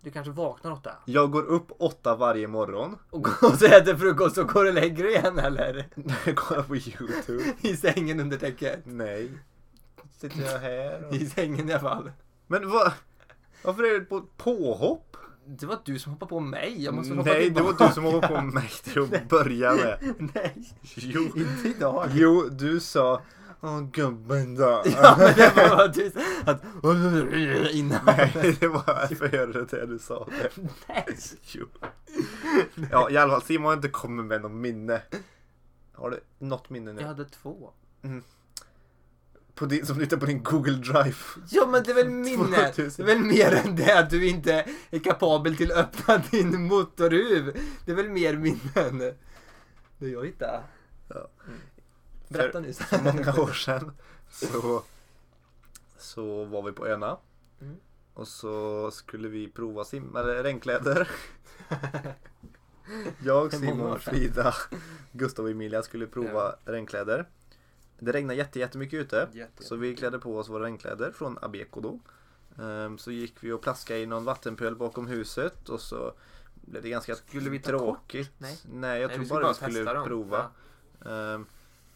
Du 0.00 0.10
kanske 0.10 0.32
vaknar 0.32 0.72
8. 0.72 0.92
Jag 1.04 1.30
går 1.30 1.42
upp 1.42 1.72
åtta 1.78 2.16
varje 2.16 2.48
morgon. 2.48 2.96
Och 3.10 3.22
går 3.24 3.44
och 3.52 3.58
så 3.58 3.66
äter 3.66 3.96
frukost 3.96 4.38
och 4.38 4.48
går 4.48 4.64
och 4.66 4.74
lägger 4.74 5.08
igen 5.08 5.38
eller? 5.38 5.86
Jag 6.26 6.36
kollar 6.36 6.62
på 6.62 6.76
YouTube. 6.76 7.44
I 7.60 7.76
sängen 7.76 8.20
under 8.20 8.36
täcket. 8.36 8.80
Nej. 8.84 9.30
Sitter 10.18 10.52
jag 10.52 10.58
här 10.58 11.04
och... 11.04 11.14
I 11.14 11.26
sängen 11.26 11.68
i 11.68 11.72
alla 11.72 11.80
fall. 11.80 12.12
Men 12.46 12.70
vad? 12.70 12.92
Varför 13.64 13.82
är 13.82 14.00
det 14.00 14.04
på 14.04 14.24
påhopp? 14.36 15.16
Det 15.50 15.66
var 15.66 15.78
du 15.84 15.98
som 15.98 16.12
hoppade 16.12 16.28
på 16.28 16.40
mig. 16.40 16.84
Jag 16.84 16.94
måste 16.94 17.14
hoppa 17.14 17.30
Nej, 17.30 17.50
det 17.50 17.62
var 17.62 17.88
du 17.88 17.94
som 17.94 18.04
hoppade 18.04 18.28
på 18.28 18.40
mig 18.40 18.70
till 18.82 19.02
att 19.02 19.28
börja 19.28 19.74
med. 19.74 19.98
Nej, 20.34 20.74
Jo. 20.96 21.22
inte 21.22 21.68
idag. 21.68 22.08
Jo, 22.12 22.48
du 22.50 22.80
sa 22.80 23.22
Åh 23.60 23.80
gubben 23.80 24.54
då. 24.54 24.82
Ja, 24.84 25.16
men 25.18 25.34
det 25.36 25.52
var 25.56 25.88
du 25.88 26.16
att 26.46 27.70
innan. 27.70 28.00
Nej, 28.06 28.56
det 28.60 28.68
var 28.68 29.14
före 29.14 29.64
det 29.64 29.86
du 29.86 29.98
sa 29.98 30.28
det. 30.40 30.62
Nej. 30.88 31.16
Jo. 31.42 31.66
Ja, 32.90 33.10
i 33.10 33.16
alla 33.16 33.32
fall. 33.32 33.42
Simon 33.42 33.66
har 33.66 33.72
inte 33.74 33.88
kommit 33.88 34.26
med 34.26 34.42
något 34.42 34.52
minne. 34.52 35.02
Har 35.92 36.10
du 36.10 36.20
något 36.38 36.70
minne 36.70 36.92
nu? 36.92 37.00
Jag 37.00 37.08
hade 37.08 37.24
två. 37.24 37.70
På 38.02 38.08
din, 39.66 39.86
som 39.86 40.00
hittar 40.00 40.16
på 40.16 40.26
din 40.26 40.42
Google 40.42 40.76
Drive. 40.76 41.16
Ja 41.50 41.66
men 41.66 41.82
det 41.82 41.90
är 41.90 41.94
väl 41.94 42.10
minne. 42.10 42.72
2000. 42.72 43.06
Det 43.06 43.12
är 43.12 43.16
väl 43.16 43.24
mer 43.24 43.52
än 43.52 43.76
det 43.76 43.98
att 43.98 44.10
du 44.10 44.28
inte 44.28 44.66
är 44.90 44.98
kapabel 44.98 45.56
till 45.56 45.72
att 45.72 45.78
öppna 45.78 46.22
din 46.30 46.62
motorhuv. 46.62 47.56
Det 47.84 47.92
är 47.92 47.96
väl 47.96 48.08
mer 48.10 48.36
minnen. 48.36 49.14
Det 49.98 50.08
jag 50.08 50.26
hittade. 50.26 50.60
Ja. 51.08 51.28
Mm. 51.46 51.58
Berätta 52.28 52.60
nu. 52.60 52.72
För 52.72 53.02
många 53.02 53.34
år 53.42 53.52
sedan 53.52 53.92
så, 54.30 54.82
så 55.98 56.44
var 56.44 56.62
vi 56.62 56.72
på 56.72 56.86
öarna. 56.86 57.16
Mm. 57.60 57.76
Och 58.14 58.28
så 58.28 58.90
skulle 58.90 59.28
vi 59.28 59.48
prova 59.48 59.84
sim 59.84 60.16
eller 60.16 60.42
regnkläder. 60.42 61.08
Jag, 63.22 63.52
Simon. 63.52 63.98
Frida, 63.98 64.54
Gustav 65.12 65.44
och 65.44 65.50
Emilia 65.50 65.82
skulle 65.82 66.06
prova 66.06 66.54
regnkläder. 66.64 67.28
Det 67.98 68.12
regnade 68.12 68.34
jätte, 68.38 68.58
jättemycket 68.58 69.00
ute. 69.00 69.28
Jätte- 69.32 69.64
Så 69.64 69.76
vi 69.76 69.96
klädde 69.96 70.18
på 70.18 70.38
oss 70.38 70.48
våra 70.48 70.64
regnkläder 70.64 71.10
från 71.10 71.38
Abeco 71.42 71.80
då. 71.80 72.00
Ehm, 72.64 72.98
Så 72.98 73.10
gick 73.10 73.34
vi 73.40 73.52
och 73.52 73.60
plaskade 73.62 74.00
i 74.00 74.06
någon 74.06 74.24
vattenpöl 74.24 74.76
bakom 74.76 75.06
huset 75.06 75.68
och 75.68 75.80
så 75.80 76.12
blev 76.54 76.82
det 76.82 76.88
ganska 76.88 77.14
Skulle 77.14 77.50
vi 77.50 77.58
ta 77.58 77.68
tråkigt. 77.70 78.32
Nej. 78.38 78.58
Nej, 78.72 79.00
jag 79.00 79.08
Nej, 79.08 79.16
tror 79.16 79.28
bara 79.28 79.42
bara 79.42 79.66
vi 79.68 79.72
skulle 79.74 79.92
dem. 79.94 80.04
prova. 80.06 80.50
Ehm, 81.06 81.46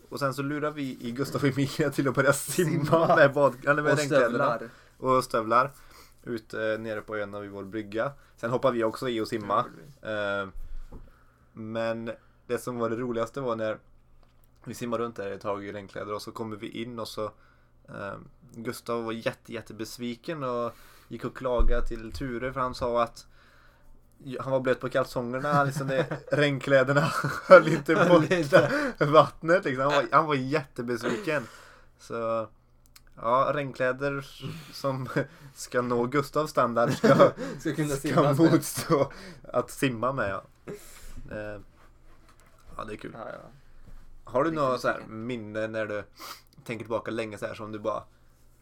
och 0.08 0.18
sen 0.18 0.34
så 0.34 0.42
lurar 0.42 0.70
vi 0.70 0.98
i 1.00 1.10
Gustav 1.12 1.40
och 1.42 1.48
Emilia 1.48 1.90
till 1.90 2.08
att 2.08 2.14
börja 2.14 2.32
simma, 2.32 2.84
Simma. 2.84 3.06
med, 3.16 3.32
bad, 3.32 3.54
eller 3.66 3.82
med 3.82 3.92
Och 3.92 3.98
regnkläderna. 3.98 4.28
stövlar. 4.58 4.68
Och 4.98 5.24
stövlar. 5.24 5.70
Ute 6.24 6.78
nere 6.80 7.00
på 7.00 7.16
ön 7.16 7.40
vid 7.40 7.50
vår 7.50 7.64
brygga. 7.64 8.12
Sen 8.36 8.50
hoppar 8.50 8.72
vi 8.72 8.84
också 8.84 9.08
i 9.08 9.20
och 9.20 9.28
simma. 9.28 9.64
Ehm, 10.02 10.52
men 11.52 12.10
det 12.46 12.58
som 12.58 12.78
var 12.78 12.90
det 12.90 12.96
roligaste 12.96 13.40
var 13.40 13.56
när 13.56 13.78
vi 14.64 14.74
simmade 14.74 15.02
runt 15.04 15.16
där 15.16 15.30
ett 15.30 15.40
tag 15.40 15.64
i 15.64 15.72
regnkläder 15.72 16.14
och 16.14 16.22
så 16.22 16.32
kommer 16.32 16.56
vi 16.56 16.68
in 16.82 16.98
och 16.98 17.08
så 17.08 17.30
ehm, 17.88 18.28
Gustav 18.54 19.04
var 19.04 19.12
jätte, 19.12 19.52
jätte 19.52 19.74
besviken 19.74 20.42
och 20.44 20.72
gick 21.08 21.24
och 21.24 21.36
klagade 21.36 21.86
till 21.86 22.12
Ture 22.12 22.52
för 22.52 22.60
han 22.60 22.74
sa 22.74 23.02
att 23.02 23.26
han 24.40 24.52
var 24.52 24.60
blöt 24.60 24.80
på 24.80 24.88
kalsongerna, 24.88 25.64
liksom 25.64 25.86
det, 25.86 26.06
regnkläderna 26.32 27.00
höll 27.46 27.68
inte 27.68 27.94
borta 28.08 28.68
vattnet 29.04 29.64
liksom. 29.64 29.82
Han 29.82 29.92
var, 29.92 30.06
han 30.12 30.26
var 30.26 30.34
jättebesviken. 30.34 31.46
Så 31.98 32.48
ja, 33.16 33.50
regnkläder 33.54 34.26
som 34.72 35.08
ska 35.54 35.82
nå 35.82 36.06
Gustavs 36.06 36.50
standard 36.50 36.92
ska, 36.92 37.32
Ska 37.60 37.74
kunna 37.74 37.88
ska 37.88 37.96
simma. 37.96 38.22
med. 38.22 38.38
motstå 38.38 39.12
att 39.52 39.70
simma 39.70 40.12
med. 40.12 40.30
Ja, 40.30 40.42
Eh, 41.30 41.60
ja 42.76 42.84
det 42.84 42.92
är 42.92 42.96
kul. 42.96 43.16
Ja, 43.18 43.26
ja. 43.32 43.48
Har 44.32 44.44
du 44.44 44.50
några 44.50 44.78
så 44.78 44.88
här 44.88 45.00
minne 45.08 45.66
när 45.66 45.86
du 45.86 46.04
tänker 46.64 46.84
tillbaka 46.84 47.10
länge 47.10 47.38
så 47.38 47.46
här 47.46 47.54
som 47.54 47.72
du 47.72 47.78
bara 47.78 48.02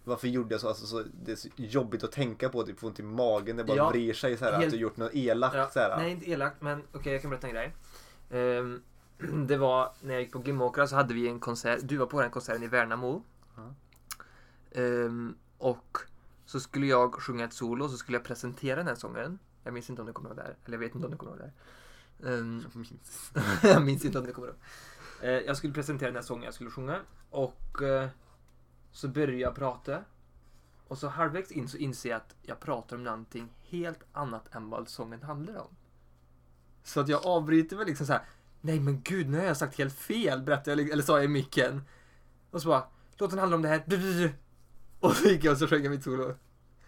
varför 0.04 0.28
gjorde 0.28 0.54
jag 0.54 0.60
så? 0.60 0.68
Alltså, 0.68 0.86
så? 0.86 1.04
Det 1.24 1.32
är 1.32 1.36
så 1.36 1.48
jobbigt 1.56 2.04
att 2.04 2.12
tänka 2.12 2.48
på, 2.48 2.62
typ 2.62 2.80
få 2.80 2.86
ont 2.86 3.00
i 3.00 3.02
magen, 3.02 3.56
det 3.56 3.64
bara 3.64 3.76
Ja, 3.76 3.90
vrir 3.90 4.12
sig 4.14 4.36
så 4.36 4.44
här, 4.44 4.52
helt- 4.52 4.64
att 4.64 4.70
du 4.70 4.76
gjort 4.76 4.96
något 4.96 5.14
elakt 5.14 5.54
Ja, 5.56 5.70
så 5.72 5.78
här. 5.78 5.96
nej, 5.96 6.10
inte 6.10 6.30
elakt, 6.30 6.60
men 6.62 6.82
okej, 6.92 7.12
jag 7.12 7.22
kan 7.22 7.30
berätta 7.30 7.46
en 7.46 7.52
grej. 7.54 7.74
Ehm, 8.30 8.82
det 9.46 9.56
var 9.56 9.92
när 10.00 10.14
jag 10.14 10.22
gick 10.22 10.32
på 10.32 10.38
Glimåkra 10.38 10.86
så 10.86 10.96
hade 10.96 11.14
vi 11.14 11.28
en 11.28 11.40
konsert. 11.40 11.78
Du 11.82 11.96
var 11.96 12.06
på 12.06 12.20
den 12.20 12.30
konserten 12.30 12.62
i 12.62 12.66
Värnamo. 12.66 13.22
Ja. 13.56 13.74
Ehm, 14.80 15.34
och 15.58 15.98
så 16.44 16.60
skulle 16.60 16.86
jag 16.86 17.14
sjunga 17.14 17.44
ett 17.44 17.52
solo 17.52 17.84
och 17.84 17.90
så 17.90 17.96
skulle 17.96 18.18
jag 18.18 18.24
presentera 18.24 18.76
den 18.76 18.86
här 18.86 18.94
sången. 18.94 19.38
Jag 19.64 19.74
minns 19.74 19.90
inte 19.90 20.02
om 20.02 20.06
du 20.06 20.12
kommer 20.12 20.28
ihåg 20.30 20.36
det 20.36 20.42
här. 20.42 20.56
Eller 20.64 20.74
jag 20.76 20.80
vet 20.80 20.94
inte 20.94 21.06
om 21.06 21.10
du 21.12 21.18
kommer 21.18 21.32
ihåg 21.32 21.40
det 21.40 21.52
här. 22.24 22.38
Ehm, 22.38 22.64
Jag 22.74 22.76
minns. 22.76 23.32
jag 23.62 23.82
minns 23.82 24.04
inte 24.04 24.18
om 24.18 24.26
du 24.26 24.32
kommer 24.32 24.48
ihåg. 24.48 24.56
Eh, 25.20 25.30
jag 25.30 25.56
skulle 25.56 25.72
presentera 25.72 26.08
den 26.08 26.16
här 26.16 26.22
sången 26.22 26.44
jag 26.44 26.54
skulle 26.54 26.70
sjunga. 26.70 27.00
Och 27.30 27.82
eh, 27.82 28.08
så 28.92 29.08
började 29.08 29.36
jag 29.36 29.54
prata. 29.54 30.04
Och 30.88 30.98
så 30.98 31.08
halvvägs 31.08 31.50
in 31.50 31.68
så 31.68 31.76
inser 31.76 32.10
jag 32.10 32.16
att 32.16 32.36
jag 32.42 32.60
pratar 32.60 32.96
om 32.96 33.04
någonting 33.04 33.48
helt 33.68 34.00
annat 34.12 34.54
än 34.54 34.70
vad 34.70 34.88
sången 34.88 35.22
handlar 35.22 35.56
om. 35.60 35.76
Så 36.82 37.00
att 37.00 37.08
jag 37.08 37.26
avbryter 37.26 37.76
väl 37.76 37.86
liksom 37.86 38.06
så 38.06 38.12
här. 38.12 38.22
Nej 38.60 38.80
men 38.80 39.02
gud, 39.02 39.28
nu 39.28 39.38
har 39.38 39.44
jag 39.44 39.56
sagt 39.56 39.78
helt 39.78 39.94
fel, 39.94 40.42
berättade 40.42 40.82
jag, 40.82 40.90
eller 40.90 41.02
sa 41.02 41.16
jag 41.16 41.24
i 41.24 41.28
micken. 41.28 41.82
Och 42.50 42.62
så 42.62 42.68
bara, 42.68 42.84
låten 43.16 43.38
handlar 43.38 43.56
om 43.56 43.62
det 43.62 43.68
här. 43.68 44.32
Och 45.00 45.16
så 45.16 45.28
gick 45.28 45.44
jag 45.44 45.52
och 45.52 45.58
så 45.58 45.66
sjöng 45.66 45.82
jag 45.82 45.90
mitt 45.90 46.04
solo. 46.04 46.34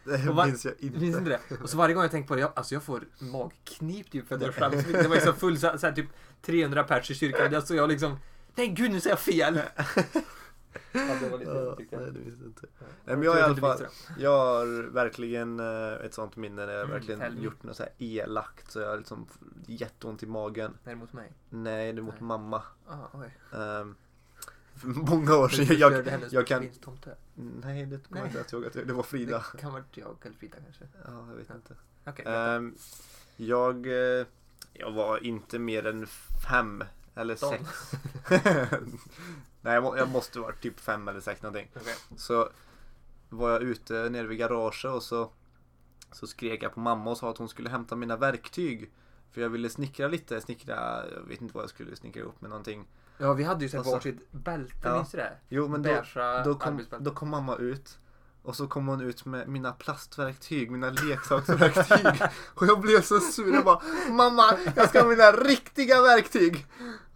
Det 0.04 0.28
Och 0.28 0.36
va- 0.36 0.46
minns 0.46 0.64
jag 0.64 0.74
inte. 0.78 0.98
Minns 0.98 1.16
inte 1.16 1.30
det? 1.48 1.56
Och 1.62 1.70
så 1.70 1.76
varje 1.76 1.94
gång 1.94 2.02
jag 2.02 2.10
tänker 2.10 2.28
på 2.28 2.34
det, 2.34 2.40
jag, 2.40 2.52
alltså 2.54 2.74
jag 2.74 2.82
får 2.82 3.04
magknip 3.18 4.10
typ 4.10 4.28
för 4.28 4.34
att 4.36 4.42
jag 4.42 4.54
skäms. 4.54 4.74
mycket. 4.86 5.02
Det 5.02 5.08
var 5.08 5.14
liksom 5.16 5.34
full, 5.36 5.58
så 5.58 5.66
här, 5.66 5.92
typ 5.92 6.06
300 6.42 6.84
pers 6.84 7.10
i 7.10 7.14
kyrkan. 7.14 7.62
Stod 7.62 7.76
jag 7.76 7.88
liksom, 7.88 8.16
nej 8.54 8.68
gud 8.68 8.90
nu 8.90 9.00
säger 9.00 9.16
jag 9.16 9.20
fel. 9.20 9.60
Ja, 10.92 11.00
det 11.20 11.28
var 11.28 11.38
lite 11.38 11.50
Ja, 11.50 11.76
tyckte 11.76 11.96
nej, 11.96 12.04
jag. 12.04 12.14
det 12.14 12.20
visste 12.20 12.40
jag 12.44 12.48
inte. 12.48 12.66
Ja. 12.78 12.86
Nej, 13.04 13.16
men 13.16 13.24
jag 13.24 13.38
i 13.38 13.40
alla 13.42 13.54
vet 13.54 13.60
fall, 13.60 13.86
jag 14.18 14.38
har 14.38 14.90
verkligen 14.92 15.60
eh, 15.60 15.92
ett 16.04 16.14
sånt 16.14 16.36
minne 16.36 16.66
när 16.66 16.72
jag 16.72 16.80
Mm, 16.84 16.90
verkligen 16.90 17.18
me. 17.34 17.40
gjort 17.44 17.62
något 17.62 17.76
så 17.76 17.82
här 17.82 17.92
elakt 17.98 18.70
så 18.72 18.80
jag 18.80 18.88
har 18.88 18.96
liksom 18.98 19.26
jätteont 19.66 20.22
i 20.22 20.26
magen. 20.26 20.74
Nej, 20.84 20.94
mot 20.94 21.12
mig. 21.12 21.32
Nej, 21.50 21.92
det 21.92 21.98
är 22.00 22.02
mot 22.02 22.14
Nej. 22.14 22.22
mamma. 22.22 22.62
Ah, 22.88 22.96
oj. 23.12 23.58
Um, 23.58 23.94
för 24.74 24.88
många 25.10 25.36
år 25.36 25.48
sedan. 25.48 25.76
Jag, 25.78 25.90
hennes 26.06 26.32
jag 26.32 26.46
kan... 26.46 26.68
Nej, 27.34 27.86
det 27.86 28.08
kommer 28.08 28.20
jag 28.20 28.28
inte 28.42 28.56
ihåg 28.56 28.66
att 28.66 28.74
jag, 28.74 28.86
det 28.86 28.92
var 28.92 29.02
Frida. 29.02 29.44
Det 29.52 29.58
kan 29.58 29.72
vara 29.72 29.84
jag 29.92 30.16
eller 30.22 30.36
Frida 30.36 30.56
kanske. 30.64 30.84
Ja, 31.04 31.26
jag 31.28 31.36
vet 31.36 31.48
Ja. 31.48 31.54
inte. 31.54 31.74
Okej. 32.06 32.24
Ehm, 32.28 32.74
jag, 33.36 33.86
eh, 33.86 34.26
jag 34.72 34.92
var 34.92 35.24
inte 35.24 35.58
mer 35.58 35.86
än 35.86 36.06
fem 36.48 36.84
eller 37.14 37.36
Sån. 37.36 37.50
sex. 37.50 37.92
Nej, 39.60 39.74
jag, 39.74 39.82
må, 39.82 39.96
jag 39.96 40.08
måste 40.08 40.38
vara 40.40 40.52
typ 40.52 40.80
fem 40.80 41.08
eller 41.08 41.20
sex 41.20 41.42
någonting. 41.42 41.68
Okej. 41.76 41.94
Så 42.16 42.48
var 43.28 43.50
jag 43.50 43.62
ute 43.62 44.08
nere 44.10 44.26
vid 44.26 44.38
garaget 44.38 44.84
och 44.84 45.02
så, 45.02 45.30
så 46.12 46.26
skrek 46.26 46.62
jag 46.62 46.74
på 46.74 46.80
mamma 46.80 47.10
och 47.10 47.18
sa 47.18 47.30
att 47.30 47.38
hon 47.38 47.48
skulle 47.48 47.70
hämta 47.70 47.96
mina 47.96 48.16
verktyg. 48.16 48.90
För 49.30 49.40
jag 49.40 49.48
ville 49.48 49.68
snickra 49.68 50.08
lite, 50.08 50.40
snickra, 50.40 51.04
jag 51.14 51.20
vet 51.28 51.40
inte 51.40 51.54
vad 51.54 51.62
jag 51.62 51.70
skulle 51.70 51.96
snickra 51.96 52.22
upp 52.22 52.40
med 52.40 52.50
någonting. 52.50 52.84
Ja, 53.18 53.32
vi 53.32 53.44
hade 53.44 53.64
ju 53.64 53.68
sett 53.68 53.80
Och 53.80 53.86
så- 53.86 53.92
varsitt 53.92 54.32
bälte, 54.32 54.72
Ja. 54.82 54.94
minns 54.96 55.10
du 55.10 55.16
det? 55.18 55.32
Jo 55.48 55.68
men 55.68 55.82
då, 55.82 56.02
då, 56.44 56.54
kom, 56.54 56.80
då 56.98 57.10
kom 57.10 57.28
mamma 57.28 57.56
ut. 57.56 57.98
Och 58.44 58.56
så 58.56 58.66
kom 58.66 58.88
hon 58.88 59.00
ut 59.00 59.24
med 59.24 59.48
mina 59.48 59.72
plastverktyg, 59.72 60.70
mina 60.70 60.90
leksaksverktyg. 60.90 62.22
och 62.54 62.66
jag 62.66 62.80
blev 62.80 63.02
så 63.02 63.20
sur. 63.20 63.54
Jag 63.54 63.64
bara 63.64 63.80
Mamma, 64.10 64.44
jag 64.76 64.88
ska 64.88 65.00
ha 65.02 65.08
mina 65.08 65.30
riktiga 65.32 66.02
verktyg. 66.02 66.66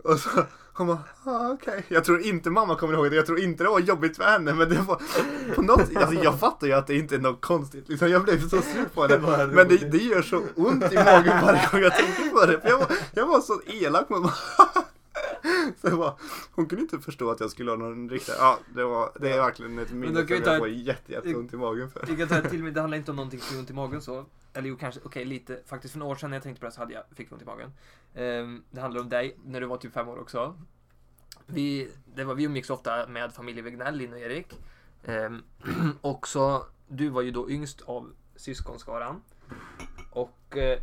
Och 0.05 0.19
så 0.19 0.29
hon 0.73 0.87
bara, 0.87 0.99
ah, 1.25 1.49
okej. 1.53 1.85
Jag 1.89 2.05
tror 2.05 2.21
inte 2.21 2.51
mamma 2.51 2.75
kommer 2.77 2.95
ihåg 2.95 3.11
det. 3.11 3.17
Jag 3.17 3.27
tror 3.27 3.41
inte 3.41 3.65
det 3.65 3.71
var 3.71 3.81
jobbigt 3.81 4.17
för 4.17 4.25
henne. 4.25 4.55
Men 4.55 4.69
det 4.69 4.81
var 4.81 5.01
på 5.55 5.63
något 5.63 5.97
alltså 5.97 6.15
jag 6.23 6.39
fattar 6.41 6.67
ju 6.67 6.73
att 6.73 6.87
det 6.87 6.95
inte 6.97 7.15
är 7.15 7.19
något 7.19 7.41
konstigt. 7.41 7.89
Liksom, 7.89 8.09
jag 8.11 8.23
blev 8.25 8.41
så 8.49 8.63
sur 8.63 8.85
på 8.95 9.03
henne. 9.07 9.47
Men 9.47 9.69
det, 9.69 9.77
det 9.77 9.99
gör 9.99 10.23
så 10.23 10.43
ont 10.57 10.93
i 10.93 10.97
magen 10.97 11.41
varje 11.45 11.69
gång 11.73 11.81
jag 11.81 11.95
tänker 11.95 12.31
på 12.31 12.47
det. 12.47 12.61
För 12.61 12.69
jag 12.69 12.79
var, 12.79 12.89
jag 13.15 13.27
var 13.27 13.41
så 13.41 13.61
elak 13.67 14.09
mot 14.09 14.19
mamma. 14.21 14.33
Så 15.81 15.89
jag 15.89 15.99
bara, 15.99 16.17
hon 16.53 16.67
kunde 16.67 16.83
inte 16.83 16.99
förstå 16.99 17.31
att 17.31 17.41
jag 17.41 17.51
skulle 17.51 17.71
ha 17.71 17.79
någon 17.79 18.11
riktig, 18.11 18.33
ja 18.39 18.59
det 18.75 18.85
var, 18.85 19.13
det 19.21 19.33
är 19.33 19.39
verkligen 19.39 19.79
ett 19.79 19.93
minne 19.93 20.27
som 20.27 20.43
ta 20.43 20.51
jag 20.51 20.59
får 20.59 20.69
jätte, 20.69 21.13
jätteont 21.13 21.53
i 21.53 21.57
magen 21.57 21.91
för. 21.91 22.07
Vi 22.07 22.17
kan 22.17 22.29
ta 22.29 22.41
till, 22.41 22.63
men 22.63 22.75
det 22.75 22.81
handlar 22.87 22.99
inte 22.99 23.11
om 23.11 23.17
någonting 23.17 23.41
som 23.41 23.55
gör 23.55 23.61
ont 23.61 23.71
i 23.71 23.75
magen 23.75 24.03
så. 24.03 24.25
Eller 24.53 24.69
jo, 24.69 24.77
kanske, 24.77 25.01
okej 25.05 25.25
lite. 25.25 25.63
Faktiskt 25.67 25.93
för 25.93 25.99
några 25.99 26.13
år 26.13 26.17
sedan 26.17 26.31
när 26.31 26.37
jag 26.37 26.43
tänkte 26.43 26.61
på 26.61 26.67
det 26.67 26.73
så 26.73 26.81
hade 26.81 26.95
jag, 26.95 27.03
fick 27.15 27.27
jag 27.27 27.33
ont 27.33 27.43
i 27.43 27.45
magen. 27.45 27.73
Ehm, 28.15 28.63
det 28.71 28.81
handlar 28.81 29.01
om 29.01 29.09
dig, 29.09 29.37
när 29.45 29.61
du 29.61 29.67
var 29.67 29.77
typ 29.77 29.93
fem 29.93 30.09
år 30.09 30.19
också. 30.19 30.59
Vi, 31.47 31.91
det 32.15 32.25
var, 32.25 32.35
vi 32.35 32.45
umgicks 32.45 32.71
ofta 32.71 33.07
med 33.07 33.33
familjen 33.35 33.65
Wegnell, 33.65 33.97
Linn 33.97 34.13
och 34.13 34.19
Erik. 34.19 34.61
Ehm, 35.05 35.43
och 36.01 36.29
så, 36.29 36.67
du 36.89 37.09
var 37.09 37.23
ju 37.23 37.31
då 37.31 37.51
yngst 37.51 37.83
av 37.83 38.13
syskonskaran. 38.37 39.23
Och 40.11 40.57
eh, 40.57 40.79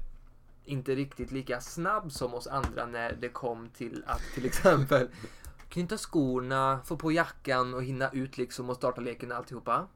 inte 0.66 0.96
riktigt 0.96 1.32
lika 1.32 1.62
snabb 1.62 2.12
som 2.12 2.34
oss 2.34 2.48
andra 2.48 2.86
när 2.86 3.14
det 3.14 3.30
kom 3.30 3.70
till 3.70 4.04
att 4.08 4.22
till 4.34 4.46
exempel 4.46 5.10
knyta 5.70 5.98
skorna, 5.98 6.80
få 6.86 6.98
på 6.98 7.12
jackan 7.12 7.74
och 7.74 7.84
hinna 7.84 8.10
ut 8.10 8.38
liksom 8.38 8.70
och 8.70 8.76
starta 8.76 9.02
leken 9.02 9.32
och 9.32 9.38
alltihopa. 9.38 9.88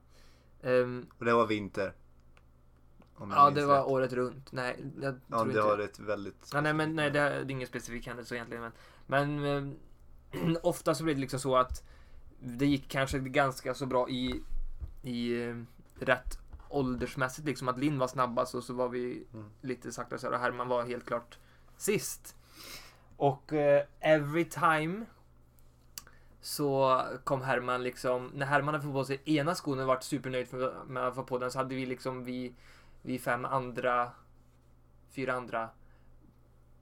Ehm, 0.61 1.05
Och 1.17 1.25
det 1.25 1.33
var 1.33 1.47
vinter. 1.47 1.93
Ja, 3.19 3.49
det 3.49 3.65
var 3.65 3.77
rätt. 3.77 3.85
året 3.85 4.13
runt. 4.13 4.51
Nej, 4.51 4.85
jag 5.01 5.19
Ja, 5.27 5.37
tror 5.37 5.45
det 5.45 5.51
inte 5.51 5.61
har 5.61 5.79
ett 5.79 5.99
väldigt... 5.99 6.49
Ja, 6.53 6.61
nej, 6.61 6.73
men 6.73 6.95
nej, 6.95 7.11
det 7.11 7.19
är, 7.19 7.51
ingen 7.51 7.67
specifik 7.67 8.07
händelse 8.07 8.35
egentligen. 8.35 8.71
Men, 9.07 9.41
men 9.41 9.77
eh, 10.31 10.57
ofta 10.63 10.95
så 10.95 11.03
blir 11.03 11.15
det 11.15 11.21
liksom 11.21 11.39
så 11.39 11.55
att 11.57 11.83
det 12.39 12.65
gick 12.65 12.89
kanske 12.89 13.19
ganska 13.19 13.73
så 13.73 13.85
bra 13.85 14.09
i, 14.09 14.43
i 15.01 15.43
eh, 15.47 15.55
rätt 15.99 16.39
åldersmässigt. 16.69 17.47
Liksom 17.47 17.67
att 17.67 17.79
Linn 17.79 17.99
var 17.99 18.07
snabbast 18.07 18.55
och 18.55 18.63
så 18.63 18.73
var 18.73 18.89
vi 18.89 19.25
Mm. 19.33 19.49
lite 19.61 19.91
sakta 19.91 20.17
så 20.17 20.27
här, 20.27 20.33
och 20.33 20.39
Herman 20.39 20.67
var 20.67 20.83
helt 20.83 21.05
klart 21.05 21.37
sist. 21.77 22.35
Och 23.17 23.53
eh, 23.53 23.83
every 23.99 24.45
time 24.45 25.05
så 26.41 27.01
kom 27.23 27.41
Herman 27.41 27.83
liksom, 27.83 28.31
när 28.33 28.45
Herman 28.45 28.73
hade 28.73 28.83
fått 28.85 28.93
på 28.93 29.05
sig 29.05 29.21
ena 29.25 29.55
skon 29.55 29.79
och 29.79 29.87
varit 29.87 30.03
supernöjd 30.03 30.47
för- 30.47 30.83
med 30.87 31.07
att 31.07 31.15
få 31.15 31.23
på 31.23 31.37
den 31.37 31.51
så 31.51 31.57
hade 31.57 31.75
vi 31.75 31.85
liksom 31.85 32.23
vi, 32.23 32.53
vi 33.01 33.19
fem 33.19 33.45
andra, 33.45 34.11
fyra 35.11 35.33
andra, 35.33 35.69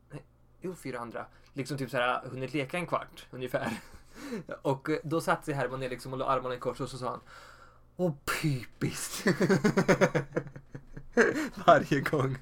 nej, 0.09 0.23
jo 0.61 0.75
fyra 0.75 0.99
andra, 0.99 1.25
liksom 1.53 1.77
typ 1.77 1.89
så 1.89 1.97
här 1.97 2.21
hunnit 2.25 2.53
leka 2.53 2.77
en 2.77 2.87
kvart 2.87 3.27
ungefär. 3.31 3.79
Och 4.61 4.89
då 5.03 5.21
satte 5.21 5.45
sig 5.45 5.53
Herman 5.53 5.79
ner 5.79 5.89
liksom 5.89 6.13
och 6.13 6.19
la 6.19 6.25
armarna 6.25 6.55
i 6.55 6.59
kors 6.59 6.81
och 6.81 6.89
så 6.89 6.97
sa 6.97 7.09
han 7.09 7.21
Åh 7.97 8.13
pypiskt. 8.41 9.27
Varje 11.65 12.01
gång. 12.01 12.37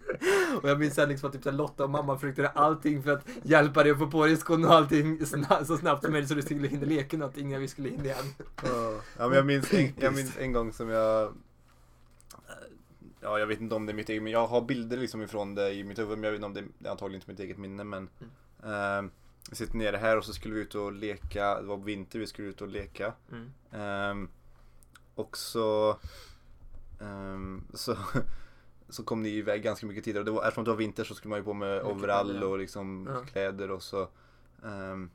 Och 0.61 0.69
jag 0.69 0.79
minns 0.79 0.95
sen 0.95 1.09
liksom 1.09 1.27
att 1.27 1.33
typ 1.33 1.43
så 1.43 1.49
här 1.49 1.57
Lotta 1.57 1.83
och 1.83 1.89
mamma 1.89 2.17
försökte 2.17 2.41
göra 2.41 2.51
allting 2.51 3.03
för 3.03 3.11
att 3.11 3.27
hjälpa 3.43 3.83
dig 3.83 3.91
att 3.91 3.99
få 3.99 4.07
på 4.07 4.25
dig 4.25 4.37
skon 4.37 4.65
och 4.65 4.73
allting 4.73 5.25
så 5.65 5.77
snabbt 5.77 6.03
som 6.03 6.11
möjligt 6.11 6.29
så 6.29 6.35
du 6.35 6.41
skulle 6.41 6.67
hinna 6.67 6.85
leka 6.85 7.17
någonting 7.17 7.49
när 7.49 7.59
vi 7.59 7.67
skulle 7.67 7.89
in 7.89 8.05
igen. 8.05 8.25
Ja, 9.17 9.27
men 9.27 9.33
jag 9.33 9.45
minns, 9.45 9.73
en, 9.73 9.93
jag 9.99 10.15
minns 10.15 10.37
en 10.37 10.51
gång 10.51 10.73
som 10.73 10.89
jag... 10.89 11.33
Ja, 13.21 13.39
jag 13.39 13.47
vet 13.47 13.61
inte 13.61 13.75
om 13.75 13.85
det 13.85 13.91
är 13.91 13.95
mitt 13.95 14.09
eget, 14.09 14.23
men 14.23 14.31
jag 14.31 14.47
har 14.47 14.61
bilder 14.61 14.97
liksom 14.97 15.21
ifrån 15.21 15.55
det 15.55 15.73
i 15.73 15.83
mitt 15.83 15.99
huvud, 15.99 16.17
men 16.17 16.23
jag 16.23 16.31
vet 16.31 16.37
inte 16.37 16.45
om 16.45 16.53
det, 16.53 16.63
det 16.79 16.87
är 16.87 16.91
antagligen 16.91 17.21
inte 17.21 17.31
mitt 17.31 17.39
eget 17.39 17.57
minne, 17.57 17.83
men... 17.83 18.09
ehm, 18.63 19.11
vi 19.49 19.55
sitter 19.55 19.77
nere 19.77 19.97
här 19.97 20.17
och 20.17 20.25
så 20.25 20.33
skulle 20.33 20.53
vi 20.53 20.61
ut 20.61 20.75
och 20.75 20.91
leka, 20.93 21.61
det 21.61 21.67
var 21.67 21.77
vinter, 21.77 22.19
vi 22.19 22.27
skulle 22.27 22.47
ut 22.47 22.61
och 22.61 22.67
leka. 22.67 23.13
Mm. 23.31 23.51
Ehm, 23.71 24.29
och 25.15 25.37
så, 25.37 25.97
ehm, 27.01 27.63
så, 27.73 27.97
så 28.89 29.03
kom 29.03 29.21
ni 29.23 29.29
iväg 29.29 29.63
ganska 29.63 29.85
mycket 29.85 30.03
tidigare. 30.03 30.25
Det 30.25 30.31
var, 30.31 30.43
eftersom 30.43 30.63
det 30.63 30.69
var 30.69 30.77
vinter 30.77 31.03
så 31.03 31.15
skulle 31.15 31.29
man 31.29 31.39
ju 31.39 31.43
på 31.45 31.53
med 31.53 31.81
overall 31.83 32.35
ja. 32.41 32.47
och 32.47 32.57
liksom 32.57 33.07
Ja. 33.13 33.21
kläder 33.31 33.71
och 33.71 33.83
så. 33.83 34.07
ehm, 34.65 35.09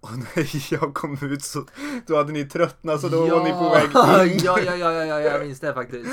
och 0.00 0.10
när 0.18 0.72
jag 0.72 0.94
kom 0.94 1.18
ut 1.22 1.42
så 1.42 1.64
då 2.06 2.16
hade 2.16 2.32
ni 2.32 2.44
tröttnat 2.44 3.00
så 3.00 3.08
då 3.08 3.20
var 3.26 3.44
ni 3.44 3.50
på 3.52 3.70
väg 3.70 4.32
in. 4.32 4.38
ja, 4.44 4.58
ja, 4.60 4.76
ja, 4.76 4.92
ja, 4.92 5.04
ja, 5.04 5.20
jag 5.20 5.46
minns 5.46 5.60
det 5.60 5.74
faktiskt. 5.74 6.10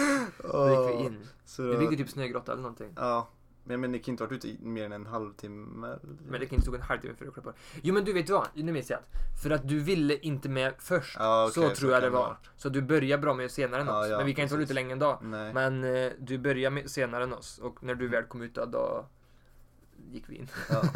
Då 0.51 0.69
gick 0.69 0.99
vi 0.99 1.05
in. 1.05 1.27
Så 1.45 1.63
Vi 1.63 1.73
då, 1.73 1.79
byggde 1.79 1.95
typ 1.97 2.09
snögrotta 2.09 2.51
eller 2.51 2.61
någonting. 2.61 2.93
Ja, 2.95 3.29
men, 3.63 3.81
men 3.81 3.91
ni 3.91 3.99
kan 3.99 4.13
inte 4.13 4.23
ha 4.23 4.27
varit 4.27 4.45
ute 4.45 4.47
i 4.49 4.57
mer 4.61 4.85
än 4.85 4.91
en 4.91 5.05
halvtimme. 5.05 5.87
eller? 5.87 5.99
Men 6.29 6.39
det 6.39 6.45
kan 6.45 6.55
inte 6.55 6.61
stå 6.61 6.75
en 6.75 6.81
halvtimme 6.81 7.15
för 7.15 7.27
att 7.27 7.43
det. 7.43 7.53
Jo 7.83 7.93
men 7.93 8.05
du 8.05 8.13
vet 8.13 8.29
vad, 8.29 8.47
nu 8.53 8.71
minns 8.71 8.89
jag 8.89 8.99
att 8.99 9.41
För 9.43 9.49
att 9.49 9.67
du 9.67 9.79
ville 9.79 10.17
inte 10.17 10.49
med 10.49 10.73
först. 10.79 11.15
Ja, 11.19 11.43
okej, 11.43 11.53
så 11.63 11.69
så 11.69 11.75
tror 11.75 11.91
jag 11.91 12.01
det 12.01 12.07
det 12.07 12.09
var. 12.09 12.37
Så 12.55 12.69
du 12.69 12.81
började 12.81 13.21
bra 13.21 13.33
med 13.33 13.51
senare 13.51 13.81
än 13.81 13.89
oss. 13.89 14.07
ja, 14.09 14.17
men 14.17 14.25
vi 14.25 14.33
kan 14.35 14.43
inte 14.43 14.53
vara 14.55 14.61
precis. 14.61 14.71
ute 14.71 14.73
länge 14.73 14.91
en 14.93 14.99
dag. 14.99 15.17
Nej. 15.21 15.53
Men 15.53 15.83
eh, 15.83 16.11
du 16.19 16.37
började 16.37 16.73
med 16.75 16.89
senare 16.91 17.23
än 17.23 17.33
oss. 17.33 17.59
Och 17.59 17.83
när 17.83 17.95
du 17.95 18.07
väl 18.07 18.23
kom 18.23 18.41
ut 18.41 18.53
då, 18.55 18.65
då 18.65 19.05
gick 20.11 20.29
vi 20.29 20.35
in. 20.35 20.47
Ja. 20.69 20.81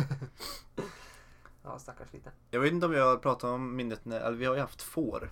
Ja, 1.67 1.79
stackars 1.79 2.13
lite. 2.13 2.31
Jag 2.51 2.59
vet 2.59 2.71
inte 2.71 2.85
om 2.85 2.93
jag 2.93 3.05
har 3.05 3.17
pratat 3.17 3.43
om 3.43 3.75
minnet 3.75 4.05
när, 4.05 4.19
eller 4.19 4.37
vi 4.37 4.45
har 4.45 4.55
ju 4.55 4.61
haft 4.61 4.81
får. 4.81 5.31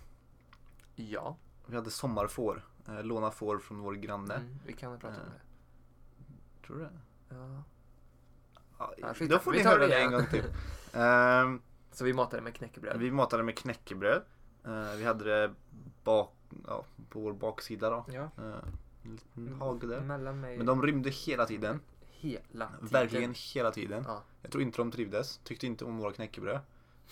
Ja, 0.95 1.37
Vi 1.65 1.75
hade 1.75 1.91
sommarfår. 1.91 2.65
Eh, 2.87 3.03
låna 3.03 3.31
får 3.31 3.59
från 3.59 3.79
vår 3.79 3.93
granne. 3.93 4.33
mm, 4.35 4.59
vi 4.65 4.73
kan 4.73 4.91
väl 4.91 4.99
prata 4.99 5.15
om 5.15 5.21
Eh, 5.21 5.27
det. 5.33 6.67
Tror 6.67 6.77
du 6.77 6.83
det? 6.83 6.89
Ja. 7.33 7.63
Ja, 8.97 9.13
skit 9.13 9.29
då 9.29 9.39
får 9.39 9.51
vi 9.51 9.57
ni 9.57 9.63
tar 9.63 9.71
höra 9.71 9.81
det 9.81 9.87
det 9.87 9.95
en 9.95 9.99
igen. 10.09 10.11
gång 10.11 10.25
till. 10.29 10.43
Ehm, 10.93 11.61
Så 11.91 12.05
vi 12.05 12.13
matade 12.13 12.41
med 12.41 12.55
knäckebröd. 12.55 12.99
vi 12.99 13.11
matade 13.11 13.43
med 13.43 13.57
knäckebröd. 13.57 14.21
Eh, 14.65 14.91
vi 14.97 15.03
hade 15.03 15.23
det 15.25 15.53
bak, 16.03 16.33
ja, 16.67 16.85
på 17.09 17.19
vår 17.19 17.33
baksida 17.33 17.89
då. 17.89 18.05
Ja. 18.07 18.21
Eh, 18.37 18.63
en 19.03 19.11
liten 19.15 19.53
hage 19.59 19.87
där. 19.87 20.01
Mellan 20.01 20.39
mig 20.39 20.57
Men 20.57 20.65
de 20.65 20.81
rymde 20.81 21.09
hela 21.09 21.45
tiden. 21.45 21.79
hela 22.11 22.67
tiden. 22.67 22.87
Verkligen 22.91 23.33
hela 23.53 23.71
tiden. 23.71 24.03
Ja. 24.07 24.23
Jag 24.41 24.51
tror 24.51 24.61
inte 24.63 24.77
de 24.77 24.91
trivdes. 24.91 25.37
Tyckte 25.43 25.65
inte 25.67 25.85
om 25.85 25.97
våra 25.97 26.11
knäckebröd. 26.13 26.59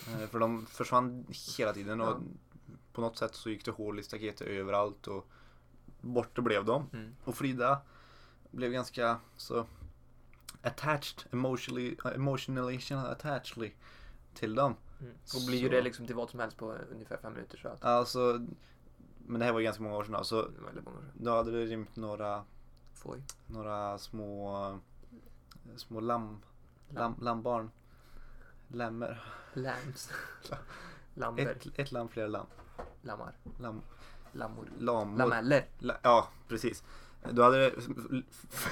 Eh, 0.08 0.28
För 0.28 0.40
de 0.40 0.66
försvann 0.66 1.26
hela 1.58 1.74
tiden 1.74 2.02
och 2.02 2.08
Ja. 2.08 2.20
på 2.94 3.02
något 3.02 3.18
sätt 3.18 3.36
så 3.36 3.50
gick 3.50 3.66
det 3.66 3.72
hål 3.72 4.00
i 4.00 4.04
staketet 4.04 4.48
överallt 4.48 5.08
och 5.08 5.28
borta 6.02 6.42
blev 6.42 6.66
de. 6.66 6.90
Mm. 6.94 7.16
Och 7.24 7.36
Frida 7.36 7.82
blev 8.52 8.72
ganska 8.72 9.18
så 9.38 9.66
attached, 10.64 11.24
emotionally, 11.32 11.96
emotionally 12.16 12.80
attached 13.12 13.72
till 14.34 14.56
dem. 14.56 14.76
Mm. 15.00 15.14
Och 15.36 15.42
blir 15.48 15.60
ju 15.60 15.68
Så- 15.68 15.72
det 15.72 15.82
liksom 15.82 16.06
till 16.08 16.16
vad 16.16 16.30
som 16.30 16.40
helst 16.40 16.58
på 16.58 16.72
ungefär 16.92 17.18
fem 17.18 17.34
minuter 17.34 17.58
så 17.58 17.68
att 17.68 17.84
Alltså, 17.86 18.46
men 19.18 19.40
det 19.40 19.46
här 19.46 19.52
var 19.54 19.60
ju 19.60 19.64
ganska 19.64 19.84
många 19.84 19.96
år 19.96 20.04
sedan 20.04 20.26
så 20.26 20.42
det 20.42 20.60
var 20.60 20.66
väldigt 20.68 20.86
många 20.86 20.98
år 20.98 21.02
sedan. 21.02 21.12
då 21.26 21.36
hade 21.36 21.52
det 21.52 21.66
rymt 21.66 21.96
några, 21.96 22.44
Foj. 22.94 23.24
några 23.48 23.98
små, 23.98 24.80
små 25.76 26.00
lamm, 26.00 26.28
Lamm. 26.28 26.42
lam, 27.14 27.16
lammbarn. 27.22 27.72
Lämmer. 28.68 29.24
Lambs. 29.54 30.10
Lamber. 31.14 31.46
Ett, 31.46 31.80
ett 31.80 31.92
lamm, 31.92 32.10
flera 32.10 32.28
lamm. 32.28 32.48
Lammar. 33.02 33.34
Lam, 33.60 33.82
Lammor. 34.32 34.68
lamor. 34.80 35.18
Lameller. 35.18 35.66
La, 35.80 35.98
ja, 36.04 36.28
precis. 36.48 36.84
Då 37.30 37.44
hade 37.44 37.70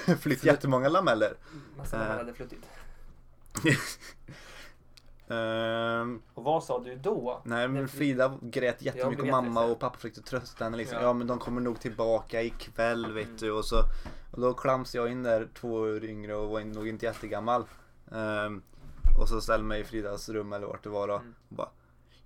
det 0.06 0.16
flytt 0.20 0.44
jättemånga 0.44 0.90
lameller. 0.90 1.34
Massa 1.78 1.96
Eh. 1.96 2.02
lammar 2.02 2.18
hade 2.18 2.34
fluttit. 2.34 2.66
Ehm, 5.32 6.22
Och 6.34 6.44
vad 6.44 6.64
sa 6.64 6.80
du 6.80 6.96
då? 6.96 7.42
nej 7.46 7.68
men 7.68 7.88
Frida 7.88 8.38
grät 8.42 8.82
jättemycket 8.82 9.22
och 9.24 9.28
mamma 9.28 9.66
och 9.66 9.80
pappa 9.80 9.96
försökte 9.96 10.22
trösta 10.22 10.64
henne 10.64 10.78
liksom. 10.78 10.98
Ja. 10.98 11.04
Ja. 11.04 11.14
men 11.14 11.28
de 11.28 11.40
kommer 11.40 11.62
nog 11.62 11.80
tillbaka 11.80 12.42
ikväll 12.42 13.14
vet 13.14 13.26
Mm. 13.26 13.38
du. 13.38 13.52
Och, 13.52 13.66
så, 13.66 13.76
och 14.32 14.42
då 14.42 14.54
klams 14.54 14.96
jag 14.96 15.12
in 15.12 15.24
där 15.24 15.48
två 15.54 15.74
år 15.74 16.04
yngre 16.06 16.36
och 16.36 16.50
var 16.50 16.62
nog 16.62 16.88
inte 16.88 17.06
jättegammal. 17.06 17.64
Ehm, 18.12 18.62
och 19.22 19.30
så 19.30 19.42
ställde 19.42 19.66
mig 19.66 19.82
i 19.82 19.84
Fridas 19.84 20.30
rum 20.30 20.54
eller 20.54 20.68
vart 20.68 20.84
det 20.84 20.90
var 20.90 21.08
då. 21.08 21.16
Mm. 21.16 21.34
Och 21.50 21.56
bara, 21.56 21.70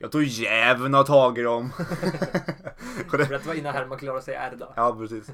jag 0.03 0.11
tror 0.11 0.23
jäveln 0.23 0.93
har 0.93 1.03
tagit 1.03 1.45
dem. 1.45 1.69
och 3.11 3.17
det, 3.17 3.25
det 3.25 3.45
var 3.45 3.53
innan 3.53 3.73
Herman 3.73 3.97
klarade 3.97 4.21
sig 4.21 4.35
R 4.35 4.55
då. 4.59 4.73
Ja, 4.75 4.95
precis. 4.99 5.31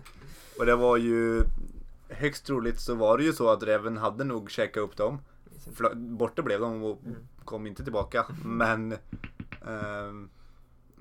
Och 0.59 0.65
det 0.65 0.75
var 0.75 0.97
ju 0.97 1.43
högst 2.09 2.45
troligt 2.45 2.79
så 2.79 2.95
var 2.95 3.17
det 3.17 3.23
ju 3.23 3.33
så 3.33 3.49
att 3.49 3.63
räven 3.63 3.97
hade 3.97 4.23
nog 4.23 4.51
käkat 4.51 4.83
upp 4.83 4.97
dem. 4.97 5.19
Borta 5.95 6.41
blev 6.41 6.59
de 6.59 6.83
och 6.83 6.99
Mm. 7.05 7.15
kom 7.45 7.67
inte 7.67 7.83
tillbaka. 7.83 8.25
Men 8.45 8.97
ehm, 9.67 10.29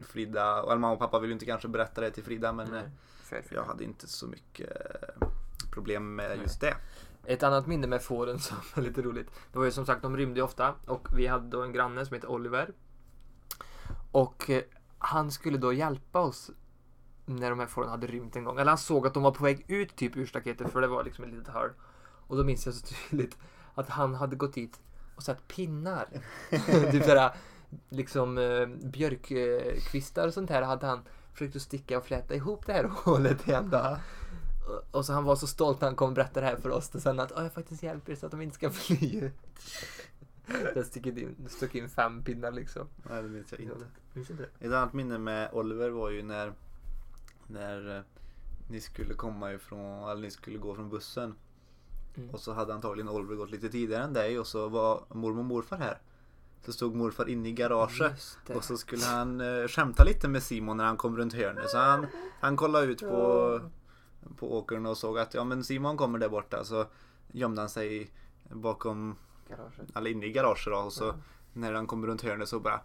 Frida, 0.03 0.63
och 0.63 0.71
eller 0.73 0.81
mamma 0.81 0.93
och 0.93 0.99
pappa 0.99 1.19
vill 1.19 1.31
ju 1.31 1.35
inte 1.35 1.47
kanske 1.47 1.69
berätta 1.69 2.01
det 2.01 2.11
till 2.11 2.25
Frida 2.25 2.53
men 2.53 2.69
Nej. 2.71 2.83
eh, 3.33 3.45
jag 3.51 3.65
hade 3.65 3.85
inte 3.85 4.07
så 4.09 4.27
mycket 4.27 4.71
eh, 4.71 5.29
problem 5.73 6.15
med 6.15 6.39
just 6.43 6.61
det. 6.61 6.75
Ett 7.25 7.43
annat 7.43 7.67
minne 7.67 7.87
med 7.87 8.03
fåren 8.03 8.39
som 8.39 8.57
är 8.75 8.81
lite 8.83 9.03
roligt. 9.03 9.31
Det 9.53 9.59
var 9.59 9.65
ju 9.67 9.71
som 9.73 9.87
sagt, 9.87 10.03
de 10.03 10.17
rymde 10.17 10.43
ofta 10.43 10.75
och 10.87 11.09
vi 11.17 11.27
hade 11.27 11.49
då 11.51 11.63
en 11.63 11.73
granne 11.73 12.07
som 12.07 12.15
heter 12.15 12.31
Oliver. 12.31 12.73
Och 14.13 14.51
eh, 14.51 14.63
han 14.99 15.31
skulle 15.31 15.59
då 15.59 15.73
hjälpa 15.73 16.21
oss 16.21 16.51
när 17.27 17.51
de 17.51 17.59
här 17.59 17.67
fåren 17.67 17.89
hade 17.91 18.07
rymt 18.07 18.37
en 18.37 18.45
gång. 18.45 18.59
Eller 18.59 18.71
han 18.71 18.79
såg 18.79 19.07
att 19.07 19.15
de 19.15 19.23
var 19.23 19.31
på 19.31 19.45
väg 19.45 19.65
ut 19.69 19.97
typ 19.97 20.17
ur 20.17 20.27
staketet 20.27 20.73
för 20.73 20.81
det 20.81 20.87
var 20.87 21.05
liksom 21.05 21.25
ett 21.25 21.31
litet 21.31 21.49
hörn. 21.55 21.73
Och 22.27 22.37
då 22.37 22.45
minns 22.45 22.67
jag 22.67 22.75
så 22.75 22.87
tydligt 22.87 23.37
att 23.75 23.89
han 23.89 24.15
hade 24.15 24.37
gått 24.37 24.53
dit 24.55 24.81
och 25.17 25.23
satt 25.23 25.49
pinnar. 25.49 26.07
typ 26.91 27.05
sådär 27.05 27.33
liksom 27.89 28.39
eh, 28.39 28.67
björkkvistar 28.67 30.27
och 30.27 30.35
sånt 30.35 30.51
här 30.51 30.63
hade 30.63 30.87
han 30.87 31.03
försökt 31.33 31.57
att 31.57 31.63
sticka 31.63 31.99
och 31.99 32.05
fläta 32.05 32.35
ihop 32.35 32.67
det 32.67 32.73
här 32.73 32.85
hålet 33.05 33.49
igen 33.49 33.71
då. 33.71 33.97
Och- 34.91 35.05
så 35.07 35.13
han 35.13 35.25
var 35.25 35.37
så 35.37 35.47
stolt 35.47 35.81
när 35.81 35.89
han 35.89 35.97
kom 35.97 36.09
och 36.09 36.15
berättade 36.15 36.41
det 36.47 36.51
här 36.51 36.57
för 36.57 36.71
oss 36.71 36.95
och 36.95 37.03
sen 37.03 37.21
att 37.21 37.33
"Åh, 37.37 37.43
jag 37.43 37.53
faktiskt 37.53 37.83
hjälper 37.83 38.13
er 38.13 38.17
så 38.17 38.27
att 38.27 38.33
de 38.33 38.43
inte 38.43 38.55
ska 38.55 38.71
fly 38.71 39.31
Jag 40.75 40.87
stack 40.87 41.07
in, 41.07 41.49
stack 41.49 41.75
in 41.75 41.89
fem 41.89 42.23
pinnar 42.23 42.53
liksom. 42.53 42.89
Nej, 43.11 43.23
det 43.23 43.29
minns 43.29 43.53
jag 43.53 43.61
inte. 43.61 43.87
Minns 44.13 44.31
inte 44.31 44.43
det? 44.43 44.67
Ett 44.67 44.73
annat 44.73 44.93
minne 44.93 45.19
med 45.19 45.51
Oliver 45.53 45.91
var 45.91 46.11
ju 46.11 46.23
när, 46.23 46.53
när 47.47 47.97
eh, 47.97 48.03
ni 48.71 48.81
skulle 48.81 49.15
komma 49.15 49.53
ifrån, 49.53 50.11
eller 50.11 50.23
ni 50.23 50.31
skulle 50.31 50.59
gå 50.59 50.75
från 50.75 50.91
bussen. 50.91 51.35
Mm. 52.17 52.31
Och 52.31 52.41
så 52.41 52.53
hade 52.53 52.75
antagligen 52.75 53.09
Oliver 53.09 53.35
gått 53.35 53.51
lite 53.51 53.69
tidigare 53.69 54.05
än 54.05 54.13
dig 54.13 54.39
och 54.39 54.47
så 54.47 54.69
var 54.69 55.05
mormor 55.09 55.39
och 55.39 55.45
morfar 55.45 55.77
här. 55.77 55.99
Så 56.65 56.73
stod 56.73 56.95
morfar 56.95 57.29
inne 57.29 57.49
i 57.49 57.53
garaget. 57.53 58.39
Det. 58.47 58.55
Och 58.55 58.65
så 58.65 58.77
skulle 58.77 59.05
han 59.05 59.41
eh, 59.41 59.69
skämta 59.69 60.05
lite 60.05 60.29
med 60.29 60.43
Simon 60.43 60.77
när 60.77 60.85
han 60.85 60.97
kom 60.97 61.17
runt 61.17 61.35
hörnet. 61.35 61.71
Så 61.71 61.79
han, 61.79 62.07
han 62.41 62.57
kollade 62.57 62.87
ut 62.87 63.01
på, 63.01 63.61
på 64.37 64.59
åkern 64.59 64.87
och 64.87 64.99
såg 64.99 65.19
att 65.19 65.35
ja 65.35 65.45
men 65.45 65.65
Simon 65.65 65.97
kommer 65.97 66.19
där 66.19 66.29
borta. 66.29 66.65
Så 66.65 66.87
gömde 67.33 67.61
han 67.61 67.69
sig 67.69 68.11
bakom, 68.51 69.17
Garaget. 69.49 69.97
eller 69.97 70.11
inne 70.11 70.27
i 70.27 70.33
garaget 70.33 70.65
då. 70.67 70.77
Och 70.77 70.93
så 70.93 71.05
Ja. 71.05 71.15
när 71.53 71.73
han 71.73 71.87
kom 71.87 72.07
runt 72.07 72.23
hörnet 72.23 72.49
så 72.49 72.61
bara 72.61 72.81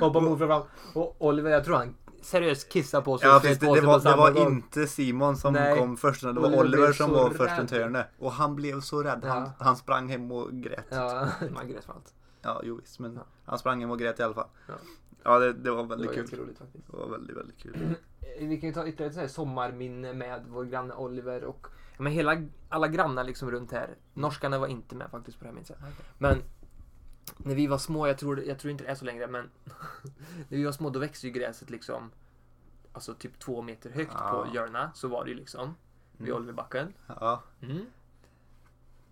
Hoppa 0.00 0.20
morfar 0.20 0.46
fram. 0.46 0.62
Och 0.94 1.16
Oliver, 1.18 1.50
jag 1.50 1.64
tror 1.64 1.76
han 1.76 1.94
seriöst 2.22 2.68
kissade 2.68 3.04
på 3.04 3.18
sig 3.18 3.28
Ja 3.28 3.40
precis, 3.42 3.58
det, 3.58 3.66
på 3.66 3.74
det 3.74 3.80
var, 3.80 4.00
det 4.00 4.16
var 4.16 4.46
inte 4.50 4.86
Simon 4.86 5.36
som 5.36 5.52
Nej. 5.52 5.78
kom 5.78 5.96
först 5.96 6.22
det 6.22 6.32
var 6.32 6.58
Oliver 6.60 6.92
som 6.92 7.10
var 7.10 7.30
först 7.30 7.58
runt 7.58 7.70
hörnet. 7.70 8.06
Och 8.18 8.32
han 8.32 8.56
blev 8.56 8.80
så 8.80 9.02
rädd. 9.02 9.24
Han, 9.24 9.42
Ja. 9.42 9.52
han 9.64 9.76
sprang 9.76 10.08
hem 10.08 10.32
och 10.32 10.50
grät. 10.52 10.84
Ja, 10.90 11.28
Ja, 11.40 11.46
man 11.54 11.68
grät 11.68 11.84
för 11.84 11.92
allt. 11.92 12.62
jo 12.64 12.76
visst 12.82 12.98
men 12.98 13.14
Ja. 13.14 13.22
han 13.44 13.58
sprang 13.58 13.80
hem 13.80 13.90
och 13.90 13.98
grät 13.98 14.20
i 14.20 14.22
alla 14.22 14.34
fall. 14.34 14.48
Ja. 14.66 14.74
Ja 15.24 15.38
det, 15.38 15.52
det 15.52 15.70
var 15.70 15.82
Det 15.82 15.88
väldigt 15.88 16.06
var 16.06 16.14
kul. 16.26 16.38
roligt 16.40 16.58
faktiskt. 16.58 16.86
Det 16.90 16.96
var 16.96 17.06
väldigt 17.08 17.36
väldigt 17.36 17.58
kul. 17.62 17.94
Vi 18.46 18.60
kan 18.60 18.68
ju 18.68 18.74
ta 18.74 18.86
ytterligare 18.86 19.06
ett 19.08 19.14
sånt 19.14 19.22
här 19.22 19.28
sommarminne 19.28 20.12
med 20.14 20.44
vår 20.48 20.64
granne 20.64 20.94
Oliver 20.94 21.44
och 21.44 21.66
men 21.98 22.12
hela, 22.12 22.42
alla 22.68 22.88
grannar 22.88 23.24
liksom 23.24 23.50
runt 23.50 23.72
här. 23.72 23.96
Norskarna 24.14 24.58
var 24.58 24.66
inte 24.68 24.94
med 24.94 25.10
faktiskt 25.10 25.38
på 25.38 25.44
det 25.44 25.48
här 25.48 25.54
minns 25.54 25.70
jag. 25.70 25.78
Men 26.18 26.42
när 27.36 27.54
vi 27.54 27.66
var 27.66 27.78
små, 27.78 28.06
jag 28.06 28.18
tror, 28.18 28.40
jag 28.42 28.58
tror 28.58 28.70
inte 28.70 28.84
det 28.84 28.90
är 28.90 28.94
så 28.94 29.04
längre, 29.04 29.26
men 29.26 29.50
när 30.48 30.58
vi 30.58 30.64
var 30.64 30.72
små 30.72 30.90
då 30.90 30.98
växte 30.98 31.26
ju 31.26 31.32
gräset 31.32 31.70
liksom 31.70 32.10
alltså 32.92 33.14
typ 33.14 33.38
två 33.38 33.62
meter 33.62 33.90
högt 33.90 34.12
Ja. 34.14 34.44
på 34.48 34.54
Jörna. 34.54 34.90
Så 34.94 35.08
var 35.08 35.24
det 35.24 35.30
ju 35.30 35.36
liksom. 35.36 35.74
Vid 36.12 36.28
Mm. 36.28 36.36
Oliverbacken. 36.42 36.92
Ja. 37.06 37.42
Mm. 37.62 37.86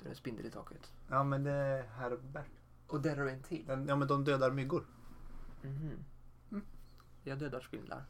Det 0.00 0.06
är 0.06 0.10
en 0.10 0.16
spindel 0.16 0.46
i 0.46 0.50
taket. 0.50 0.92
ja 1.08 1.24
men 1.24 1.44
det 1.44 1.50
är 1.52 1.82
Herbert. 1.86 2.46
Och 2.86 3.00
där 3.00 3.16
har 3.16 3.24
du 3.24 3.30
en 3.30 3.42
till. 3.42 3.64
Ja 3.68 3.96
men 3.96 4.08
de 4.08 4.24
dödar 4.24 4.50
myggor. 4.50 4.84
Mhm. 5.62 6.04
Mm. 6.50 6.64
Jag 7.24 7.38
dödar 7.38 7.60
spindlar. 7.60 8.04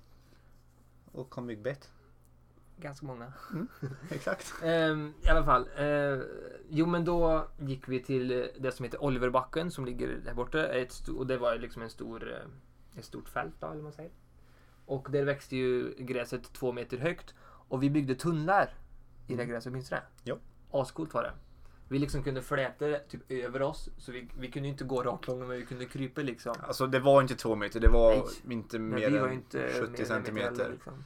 Och 1.13 1.35
har 1.35 1.43
myggbett. 1.43 1.91
Ganska 2.77 3.07
många. 3.07 3.33
Exakt. 4.11 4.55
Ehm, 4.63 5.15
I 5.23 5.29
alla 5.29 5.45
fall. 5.45 5.69
Eh, 5.77 6.19
jo 6.69 6.87
men 6.87 7.05
då 7.05 7.49
gick 7.59 7.89
vi 7.89 8.01
till 8.03 8.31
eh, 8.41 8.47
det 8.59 8.73
som 8.73 8.85
heter 8.85 9.03
Oliverbacken 9.05 9.71
som 9.71 9.85
ligger 9.85 10.09
där 10.25 10.35
borta. 10.35 10.67
Ett 10.67 11.09
och 11.09 11.27
det 11.27 11.39
var 11.39 11.57
liksom 11.59 11.83
en 11.83 11.91
stor, 11.91 12.33
eh, 12.33 12.99
ett 12.99 13.05
stort 13.05 13.29
fält 13.29 13.55
då, 13.61 13.67
eller 13.67 13.75
vad 13.77 13.85
man 13.85 13.93
säger. 13.93 14.13
Och 14.87 15.09
där 15.11 15.25
växte 15.25 15.57
ju 15.57 15.95
gräset 15.99 16.53
två 16.53 16.73
meter 16.73 16.99
högt. 16.99 17.35
Och 17.69 17.83
vi 17.83 17.91
byggde 17.91 18.15
tunnlar 18.15 18.75
i 19.27 19.35
det 19.35 19.43
Mm. 19.43 19.49
gräset, 19.49 19.73
minns 19.73 19.89
du 19.89 19.97
det? 19.97 20.03
Jo. 20.25 20.39
Ascoolt 20.71 21.15
var 21.15 21.23
det. 21.23 21.33
Vi 21.89 21.99
liksom 21.99 22.23
kunde 22.23 22.43
fläta 22.43 22.99
typ 23.09 23.31
över 23.33 23.63
oss. 23.63 23.89
Så 23.99 24.13
vi, 24.13 24.29
vi 24.39 24.51
kunde 24.51 24.69
inte 24.69 24.85
gå 24.85 25.03
rakt 25.03 25.27
långt 25.27 25.41
men 25.41 25.51
vi 25.51 25.67
kunde 25.67 25.85
krypa 25.85 26.21
liksom. 26.21 26.55
Alltså 26.63 26.87
det 26.87 27.01
var 27.01 27.23
inte 27.23 27.35
två 27.35 27.55
meter. 27.57 27.81
Det 27.81 27.89
var 27.89 28.11
Nej. 28.11 28.55
inte 28.57 28.79
mer 28.79 29.11
vi 29.11 29.19
var 29.19 29.29
än 29.29 29.35
inte 29.35 29.59
mer 29.59 29.69
70 29.69 29.79
än 29.79 29.85
en 29.85 29.91
meter 29.93 30.05
centimeter. 30.05 30.51
heller, 30.51 30.71
liksom. 30.71 31.05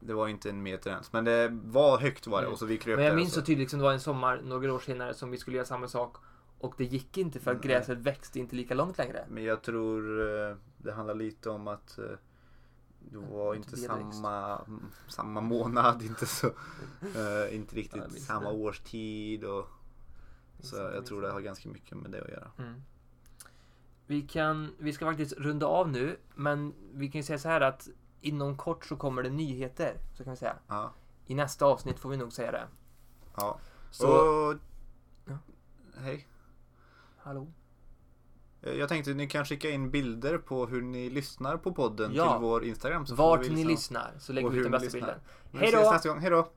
Det 0.00 0.14
var 0.14 0.28
inte 0.28 0.50
en 0.50 0.62
meter 0.62 0.90
ens. 0.90 1.12
Men 1.12 1.24
det 1.24 1.48
var 1.52 1.98
högt 1.98 2.26
var 2.26 2.38
det. 2.38 2.44
Mm. 2.44 2.52
Och 2.52 2.58
så 2.58 2.66
vi 2.66 2.78
kröp 2.78 2.96
Men 2.96 3.06
jag 3.06 3.16
minns 3.16 3.32
så 3.34 3.42
tydligt 3.42 3.70
som 3.70 3.78
det 3.78 3.84
var 3.84 3.92
en 3.92 4.00
sommar 4.00 4.40
några 4.44 4.72
år 4.74 4.78
senare 4.78 5.14
som 5.14 5.30
vi 5.30 5.38
skulle 5.38 5.56
göra 5.56 5.66
samma 5.66 5.88
sak. 5.88 6.16
Och 6.58 6.74
det 6.78 6.84
gick 6.84 7.18
inte 7.18 7.40
för 7.40 7.50
att 7.50 7.64
Nej. 7.64 7.68
gräset 7.68 7.98
växte 7.98 8.38
inte 8.38 8.56
lika 8.56 8.74
långt 8.74 8.98
längre. 8.98 9.24
Men 9.28 9.44
jag 9.44 9.62
tror 9.62 10.20
eh, 10.50 10.56
det 10.78 10.92
handlar 10.92 11.14
lite 11.14 11.50
om 11.50 11.68
att 11.68 11.98
eh, 11.98 12.04
det 12.98 13.18
var 13.18 13.54
Inte 13.54 13.76
samma, 13.76 14.58
mm, 14.58 14.82
samma 15.08 15.40
månad, 15.40 16.02
inte 16.06 16.26
så, 16.26 16.46
eh, 16.46 17.54
inte 17.54 17.76
Ja, 17.76 17.82
riktigt 17.82 18.12
minns 18.12 18.26
samma 18.26 18.50
det. 18.50 18.56
årstid 18.56 19.44
och 19.44 19.68
så 20.60 20.76
jag 20.76 20.92
minns 20.92 21.08
tror 21.08 21.22
det 21.22 21.30
har 21.32 21.40
ganska 21.40 21.68
mycket 21.68 21.96
med 21.98 22.10
det 22.10 22.22
att 22.22 22.28
göra. 22.30 22.50
Mm. 22.58 22.82
Vi, 24.06 24.22
kan, 24.22 24.74
vi 24.78 24.92
ska 24.92 25.04
faktiskt 25.06 25.32
runda 25.32 25.66
av 25.66 25.88
nu, 25.88 26.16
men 26.34 26.74
vi 26.92 27.08
kan 27.10 27.18
ju 27.18 27.22
säga 27.22 27.38
så 27.38 27.48
här 27.48 27.60
att 27.60 27.88
inom 28.20 28.56
kort 28.56 28.84
så 28.86 28.96
kommer 28.96 29.22
det 29.22 29.30
nyheter. 29.30 29.96
Så 30.16 30.24
kan 30.24 30.30
vi 30.32 30.36
säga. 30.36 30.56
Ja, 30.68 30.92
I 31.26 31.34
nästa 31.34 31.66
avsnitt 31.66 31.98
får 31.98 32.08
vi 32.10 32.16
nog 32.16 32.32
säga 32.32 32.52
det. 32.52 32.66
ja. 33.36 33.58
Så, 33.90 34.06
Och, 34.08 34.54
Ja. 35.24 35.38
Hej. 36.00 36.26
hallå? 37.18 37.46
Eh, 38.62 38.72
Jag 38.72 38.88
tänkte 38.88 39.14
ni 39.14 39.26
kan 39.28 39.44
skicka 39.44 39.70
in 39.70 39.90
bilder 39.90 40.38
på 40.38 40.66
hur 40.66 40.82
ni 40.82 41.10
lyssnar 41.10 41.56
på 41.56 41.72
podden 41.74 42.14
Ja. 42.14 42.32
till 42.32 42.42
vår 42.42 42.64
Instagram. 42.64 43.06
Så 43.06 43.14
Vart 43.14 43.44
vi 43.46 43.50
ni 43.54 43.64
lyssnar 43.64 44.12
så 44.18 44.32
lägger 44.32 44.48
vi 44.48 44.56
ut 44.58 44.62
den 44.64 44.72
bästa 44.72 44.84
lyssnar. 44.84 45.00
bilden. 45.52 46.20
Hej 46.20 46.30
då! 46.30 46.50